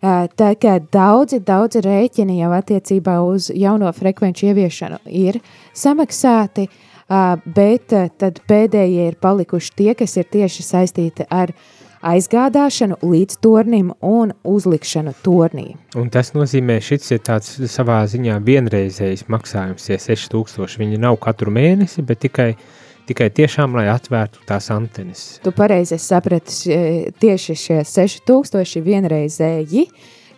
Uh, 0.00 0.24
tā 0.36 0.54
kā 0.56 0.78
daudzi, 0.92 1.42
daudzi 1.44 1.82
rēķini 1.84 2.38
jau 2.40 2.52
attiecībā 2.56 3.18
uz 3.26 3.50
jauno 3.52 3.90
frekvenču 3.92 4.48
ieviešanu 4.48 5.02
ir 5.04 5.40
samaksāti, 5.76 6.68
uh, 6.70 7.36
bet 7.44 7.92
tad 7.92 8.40
pēdējie 8.48 9.10
ir 9.10 9.20
palikuši 9.20 9.76
tie, 9.76 9.92
kas 9.98 10.16
ir 10.16 10.30
tieši 10.32 10.64
saistīti 10.64 11.28
ar 11.28 11.52
aizgādāšanu 12.00 12.96
līdz 13.04 13.36
tornim 13.44 13.90
un 14.00 14.32
uzlikšanu 14.48 15.12
tornī. 15.20 15.74
Un 16.00 16.08
tas 16.08 16.32
nozīmē, 16.32 16.78
šis 16.80 17.10
ir 17.12 17.20
tāds 17.26 17.58
savā 17.68 17.98
ziņā 18.08 18.38
vienreizējs 18.46 19.26
maksājums, 19.28 19.90
ja 19.92 20.00
6000, 20.00 20.80
viņi 20.80 21.00
nav 21.02 21.20
katru 21.20 21.52
mēnesi, 21.52 22.00
bet 22.08 22.22
tikai 22.24 22.54
uh, 22.54 22.62
tikai 23.10 23.30
tiešām, 23.34 23.74
lai 23.78 23.88
atvērtu 23.90 24.44
tās 24.48 24.70
antenas. 24.74 25.24
Tu 25.44 25.52
pareizi 25.56 25.98
saprati, 26.00 26.78
tieši 27.22 27.58
šie 27.58 27.80
6000 27.88 28.84
vienreizēji, 28.86 29.86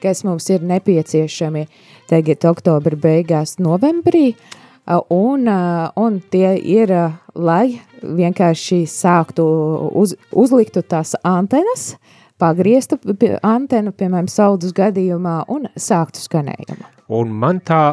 kas 0.03 0.25
mums 0.27 0.49
ir 0.51 0.65
nepieciešami 0.67 1.67
tagad 2.11 2.49
oktobra 2.51 2.99
beigās 2.99 3.59
novembrī, 3.63 4.33
un, 5.15 5.47
un 5.97 6.21
tie 6.33 6.57
ir, 6.59 6.93
lai 7.35 7.81
vienkārši 8.03 8.83
sāktu 8.91 9.45
uz, 9.95 10.17
uzliktu 10.33 10.83
tās 10.83 11.15
antenas, 11.23 11.93
pagrieztu 12.43 12.99
antenu, 13.47 13.93
piemēram, 13.95 14.29
saudus 14.29 14.75
gadījumā 14.75 15.43
un 15.53 15.69
sāktu 15.79 16.25
skanējumu. 16.25 16.89
Un 17.13 17.31
man 17.39 17.61
tā 17.63 17.93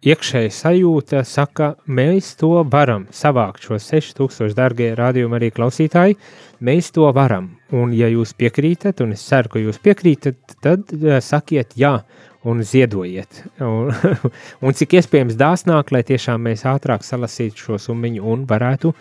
iekšēji 0.00 0.52
sajūta 0.54 1.20
saka, 1.28 1.74
mēs 1.86 2.32
to 2.40 2.62
varam 2.72 3.06
savākt 3.12 3.66
šos 3.66 3.90
6000 3.92 4.56
dārgie 4.56 4.90
rādījumi 4.96 5.36
arī 5.36 5.50
klausītāji, 5.52 6.16
mēs 6.64 6.90
to 6.96 7.10
varam. 7.16 7.50
Un 7.76 7.92
ja 7.96 8.08
jūs 8.08 8.32
piekrītat, 8.38 9.02
un 9.04 9.12
es 9.16 9.26
ceru, 9.28 9.52
ka 9.52 9.62
jūs 9.62 9.80
piekrītat, 9.84 10.56
tad 10.64 10.94
uh, 10.96 11.18
sakiet 11.24 11.76
jā 11.76 11.98
un 12.48 12.64
ziedojiet. 12.64 13.42
Un, 13.60 13.92
un 14.64 14.76
cik 14.76 14.96
iespējams 15.00 15.36
dāsnāk, 15.40 15.92
lai 15.92 16.04
tiešām 16.08 16.48
mēs 16.48 16.64
ātrāk 16.68 17.04
salasītu 17.04 17.68
šo 17.68 17.80
summiņu 17.90 18.24
un 18.24 18.48
varētu 18.48 18.94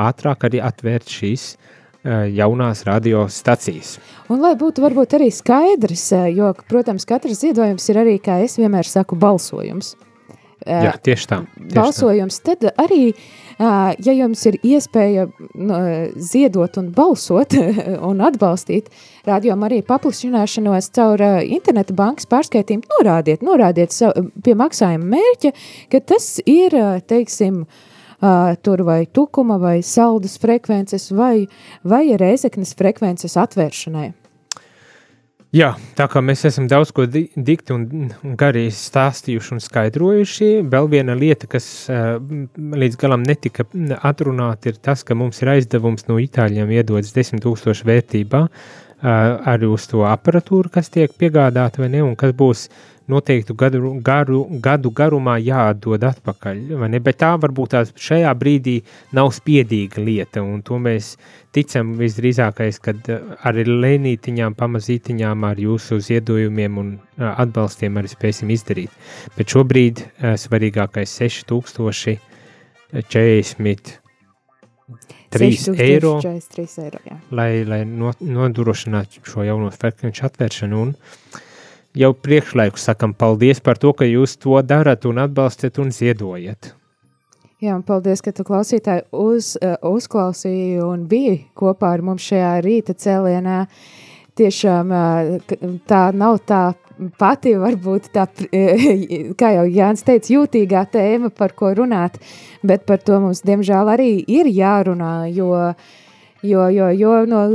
ātrāk 0.00 0.48
arī 0.48 0.64
atvērt 0.64 1.12
šīs 1.20 1.50
uh, 1.52 2.24
jaunās 2.32 2.86
radiostacijas. 2.88 3.98
Un 4.32 4.40
lai 4.40 4.56
būtu 4.56 4.88
varbūt 4.88 5.20
arī 5.20 5.28
skaidrs, 5.34 6.14
jo, 6.32 6.54
protams, 6.70 7.04
katrs 7.04 7.44
ziedojums 7.44 7.92
ir 7.92 8.06
arī, 8.06 8.22
kā 8.24 8.40
es 8.40 8.56
vienmēr 8.56 8.88
saku, 8.88 9.20
balsojums. 9.20 9.98
Jā, 10.66 10.92
tieši 11.00 11.28
tā. 11.30 11.38
Tieši 11.56 11.74
balsojums, 11.76 12.38
tā. 12.44 12.54
tad 12.58 12.80
arī, 12.82 13.14
ja 13.60 14.12
jums 14.12 14.42
ir 14.50 14.58
iespēja 14.60 15.26
ziedot 16.20 16.76
un 16.80 16.90
balsot 16.96 17.56
un 18.10 18.20
atbalstīt 18.26 18.90
rādījumu 19.28 19.68
arī 19.70 19.80
paplašināšanos 19.88 20.90
caur 20.96 21.24
interneta 21.40 21.96
bankas 21.96 22.28
pārskaitījumu, 22.30 22.90
norādiet, 22.98 23.44
norādiet 23.46 23.96
pie 24.44 24.56
maksājuma 24.58 25.16
mērķa, 25.16 25.54
ka 25.92 26.02
tas 26.12 26.34
ir, 26.44 26.76
teiksim, 27.08 27.64
tur 28.60 28.84
vai 28.84 29.06
tukuma 29.08 29.56
vai 29.60 29.78
saldas 29.80 30.36
frekvences 30.40 31.08
vai, 31.16 31.46
vai 31.88 32.04
reizeknes 32.20 32.76
frekvences 32.76 33.38
atvēršanai. 33.40 34.10
Jā, 35.50 35.72
tā 35.98 36.04
kā 36.06 36.20
mēs 36.22 36.44
esam 36.46 36.68
daudz 36.70 36.92
ko 36.94 37.08
di 37.10 37.24
dikti 37.34 37.74
un, 37.74 37.88
un 38.22 38.34
gari 38.38 38.68
stāstījuši 38.70 39.56
un 39.56 39.62
skaidrojuši, 39.64 40.50
vēl 40.70 40.86
viena 40.92 41.16
lieta, 41.18 41.48
kas 41.50 41.66
uh, 41.90 42.20
līdz 42.54 42.98
galam 43.00 43.24
netika 43.26 43.66
atrunāta, 43.98 44.70
ir 44.70 44.78
tas, 44.78 45.02
ka 45.02 45.16
mums 45.18 45.42
ir 45.42 45.50
aizdevums 45.56 46.06
no 46.06 46.20
Itāļiem 46.22 46.70
iedodas 46.76 47.10
10 47.16 47.42
tūkstoši 47.42 47.88
vērtībā 47.90 48.44
uh, 48.46 48.54
arī 49.50 49.72
uz 49.74 49.88
to 49.90 50.04
aparatūru, 50.06 50.70
kas 50.70 50.92
tiek 50.94 51.18
piegādāta 51.18 51.82
vai 51.82 51.90
ne, 51.96 52.04
un 52.06 52.14
kas 52.20 52.36
būs 52.38 52.68
noteiktu 53.10 53.54
gadu, 53.58 53.80
garu, 54.04 54.44
gadu 54.62 54.90
garumā 54.94 55.38
jāatdod 55.42 56.04
atpakaļ. 56.06 56.60
Bet 57.02 57.16
tā 57.20 57.34
varbūt 57.42 57.68
tās 57.74 57.90
šajā 57.98 58.30
brīdī 58.38 58.76
nav 59.16 59.32
spiedīga 59.36 60.00
lieta, 60.04 60.42
un 60.42 60.62
to 60.66 60.78
mēs 60.82 61.04
ticam 61.54 61.94
visdrīzākais, 61.98 62.80
kad 62.82 63.10
ar 63.10 63.54
lēnītiņām, 63.54 64.54
pamazītiņām, 64.58 65.44
ar 65.50 65.56
jūsu 65.60 66.00
ziedojumiem 66.06 66.78
un 66.82 66.88
atbalstiem 67.18 67.96
arī 68.00 68.08
spēsim 68.12 68.48
izdarīt. 68.54 68.90
Bet 69.36 69.46
šobrīd 69.54 69.96
svarīgākais 70.44 71.10
6040 71.20 73.98
3 75.30 75.78
eiro, 75.78 76.18
43 76.18 76.82
eiro 76.82 76.98
jā. 77.06 77.14
lai, 77.30 77.62
lai 77.62 77.86
nodrošinātu 77.86 79.22
šo 79.22 79.46
jauno 79.46 79.70
frekvenču 79.70 80.26
atvēršanu. 80.26 80.74
Un, 80.82 80.90
uh, 80.90 80.98
jau 81.96 82.12
priekšlaiku 82.14 82.78
sakam 82.78 83.14
paldies 83.14 83.60
par 83.60 83.78
to, 83.78 83.92
ka 83.96 84.06
jūs 84.06 84.36
to 84.40 84.58
darat 84.62 85.06
un 85.08 85.22
atbalstat 85.24 85.80
un 85.82 85.90
ziedojat. 85.94 86.74
Jā, 87.60 87.74
un 87.76 87.82
paldies, 87.84 88.22
ka 88.24 88.32
tu 88.32 88.44
klausītāji 88.46 89.04
uz, 89.12 89.52
uh, 89.60 89.76
uzklausīji 89.84 90.78
un 90.80 91.04
biji 91.10 91.42
kopā 91.58 91.90
ar 91.96 92.04
mums 92.04 92.24
šajā 92.30 92.54
rīta 92.64 92.96
cēlienā. 92.96 93.64
Tiešām 94.40 94.94
uh, 94.96 95.58
tā 95.90 96.06
nav 96.16 96.40
tā 96.48 96.62
pati, 97.20 97.52
varbūt 97.60 98.08
tā, 98.14 98.24
kā 99.40 99.52
jau 99.58 99.66
Jānis 99.68 100.06
teica, 100.06 100.32
jūtīgā 100.38 100.86
tēma, 100.94 101.32
par 101.36 101.52
ko 101.56 101.74
runāt, 101.76 102.16
bet 102.64 102.86
par 102.88 103.04
to 103.04 103.20
mums, 103.20 103.44
diemžēl, 103.44 103.92
arī 103.92 104.10
ir 104.24 104.48
jārunā, 104.48 105.14
jo, 105.36 105.52
jo, 106.40 106.66
jo, 106.72 106.90
jo 106.96 107.16
no, 107.28 107.46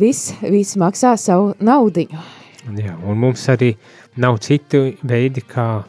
viss, 0.00 0.32
viss 0.40 0.80
maksā 0.80 1.16
savu 1.20 1.52
naudiņu. 1.60 2.39
Jā, 2.60 2.92
un 3.08 3.16
mums 3.22 3.46
arī 3.48 3.72
nav 4.20 4.38
citu 4.44 4.90
veidi, 5.06 5.40
kā 5.40 5.82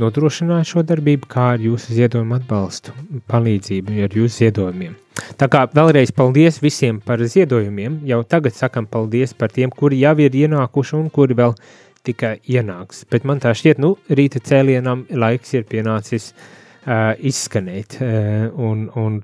nodrošināt 0.00 0.68
šo 0.68 0.82
darbību, 0.86 1.28
kā 1.30 1.52
ar 1.54 1.62
jūsu 1.62 1.94
ziedojumu 1.96 2.36
atbalstu, 2.36 2.94
palīdzību 3.30 4.00
ar 4.04 4.16
jūsu 4.18 4.42
ziedojumiem. 4.42 4.96
Tā 5.40 5.48
kā 5.52 5.64
vēlreiz 5.72 6.12
paldies 6.16 6.58
visiem 6.60 6.98
par 7.00 7.22
ziedojumiem. 7.22 8.02
Jau 8.08 8.20
tagad 8.28 8.56
sakam 8.56 8.88
paldies 8.90 9.32
par 9.38 9.54
tiem, 9.54 9.70
kuri 9.72 10.02
jau 10.02 10.16
ir 10.20 10.36
ienākuši 10.42 10.96
un 10.98 11.08
kuri 11.14 11.38
vēl 11.38 11.56
tikai 12.06 12.36
ienāks. 12.52 13.06
Bet 13.10 13.24
man 13.24 13.40
tā 13.42 13.54
šķiet, 13.56 13.80
nu, 13.82 13.94
rīta 14.10 14.42
cēlienam 14.44 15.06
laiks 15.10 15.56
ir 15.56 15.64
pienācis 15.70 16.32
uh, 16.34 17.14
izskanēt. 17.16 17.98
Uh, 18.02 18.50
un, 18.68 18.86
un 18.98 19.22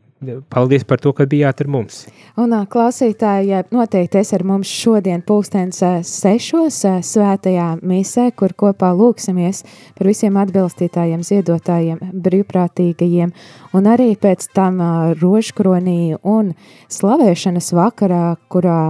Paldies 0.53 0.85
par 0.87 1.01
to, 1.03 1.13
ka 1.17 1.27
bijāt 1.27 1.65
ar 1.65 1.69
mums. 1.71 2.05
Un 2.39 2.55
klausītāji, 2.71 3.65
noteikti 3.75 4.21
es 4.21 4.33
ar 4.37 4.45
mums 4.47 4.71
šodien 4.71 5.25
pulkstens 5.27 5.83
sešos 6.07 6.79
svētajā 7.09 7.69
misē, 7.83 8.29
kur 8.37 8.55
kopā 8.55 8.93
lūksimies 8.95 9.65
par 9.99 10.11
visiem 10.11 10.39
atbilstītājiem, 10.43 11.25
ziedotājiem, 11.27 11.99
brīvprātīgajiem, 12.27 13.35
un 13.75 13.91
arī 13.91 14.13
pēc 14.21 14.47
tam 14.55 14.79
rožkronī 15.19 16.15
un 16.23 16.55
slavēšanas 16.93 17.73
vakarā, 17.77 18.25
kurā 18.53 18.81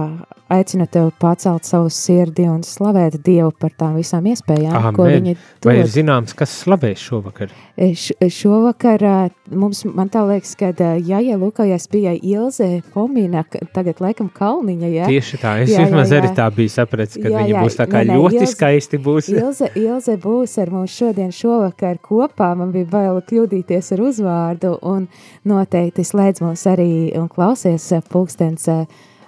aicinu 0.53 0.87
tevi 0.91 1.11
pacelt 1.19 1.67
savu 1.67 1.89
sirdi 1.93 2.45
un 2.49 2.61
slavēt 2.65 3.19
Dievu 3.25 3.51
par 3.59 3.73
tām 3.77 3.97
visām 3.99 4.25
iespējām, 4.31 4.75
Amen. 4.79 4.95
ko 4.97 5.07
viņi 5.09 5.35
dod. 5.35 5.67
Vai 5.67 5.75
ir 5.81 5.89
zināms, 5.91 6.35
kas 6.37 6.53
slavēs 6.63 7.01
šovakar? 7.03 7.53
Š, 7.73 8.15
šovakar 8.33 9.03
mums, 9.49 9.83
man 9.85 10.11
tā 10.13 10.21
liekas, 10.27 10.53
ka 10.59 10.71
Jaja 11.01 11.37
Lukajas 11.41 11.87
bija 11.91 12.13
Ilze 12.15 12.81
Fomina, 12.93 13.43
tagad 13.73 14.01
laikam 14.03 14.29
Kalniņa, 14.33 14.89
jā? 14.93 15.07
Tieši 15.09 15.39
tā, 15.41 15.55
es 15.63 15.73
jā, 15.73 15.85
vismaz 15.85 16.11
jā, 16.11 16.19
jā. 16.19 16.23
arī 16.23 16.33
tā 16.37 16.49
biju 16.53 16.73
sapratis, 16.73 17.17
ka 17.17 17.31
jā, 17.31 17.39
viņi 17.41 17.55
jā, 17.55 17.63
būs 17.65 17.79
tā 17.79 17.87
kā 17.89 18.03
ne, 18.03 18.13
ne, 18.13 18.19
ļoti 18.21 18.41
Ilze, 18.41 18.51
skaisti 18.53 18.99
būs. 19.03 19.31
Ilze, 19.33 19.71
Ilze 19.79 20.17
būs 20.21 20.57
ar 20.61 20.73
mums 20.73 20.97
šodien 20.97 21.33
šovakar 21.33 21.97
kopā, 22.03 22.53
man 22.59 22.73
bija 22.75 22.89
baila 22.93 23.23
kļūdīties 23.25 23.93
ar 23.95 24.05
uzvārdu, 24.09 24.75
un 24.85 25.07
noteikti 25.49 26.05
slēdz 26.07 26.43
mūs 26.45 26.67
arī 26.69 26.91
un 27.17 27.27
klausies 27.31 27.89
pulkstens 28.13 28.69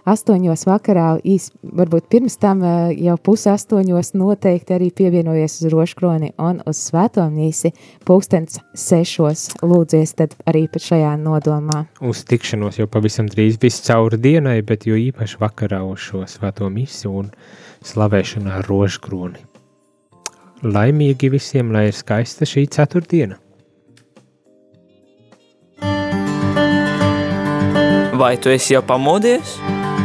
astoņos 0.10 0.66
vakarā, 0.70 1.08
īs, 1.26 1.50
varbūt 1.64 2.08
pirms 2.12 2.38
tam 2.42 2.62
jau 2.94 3.16
pus 3.22 3.46
astoņos 3.50 4.14
noteikti 4.18 4.76
arī 4.78 4.92
pievienojies 4.96 5.60
uz 5.62 5.74
roškroni 5.74 6.34
un 6.42 6.62
uz 6.70 6.82
svēto 6.90 7.26
mīsi 7.32 7.74
pulkstens 8.08 8.60
sešos 8.78 9.48
lūdzies 9.66 10.16
tad 10.22 10.36
arī 10.50 10.66
pat 10.72 10.86
šajā 10.86 11.16
nodomā. 11.22 11.86
Uz 12.06 12.24
tikšanos 12.30 12.80
jau 12.82 12.90
pavisam 12.92 13.30
drīz 13.32 13.60
viss 13.62 13.84
cauri 13.88 14.22
dienai, 14.22 14.60
bet 14.66 14.86
jo 14.90 14.98
īpaši 15.00 15.42
vakarā 15.42 15.82
uz 15.86 16.06
šo 16.06 16.24
svēto 16.30 16.70
misi 16.70 17.10
un 17.10 17.32
slavēšanā 17.86 18.62
roškroni. 18.70 19.42
Laimīgi 20.66 21.30
visiem, 21.34 21.74
lai 21.76 21.90
ir 21.90 21.98
skaista 21.98 22.48
šī 22.48 22.66
ceturtdiena! 22.74 23.42
Vai 28.16 28.38
tu 28.40 28.48
esi 28.50 28.72
jau 28.74 28.80
pamodies? 28.88 29.58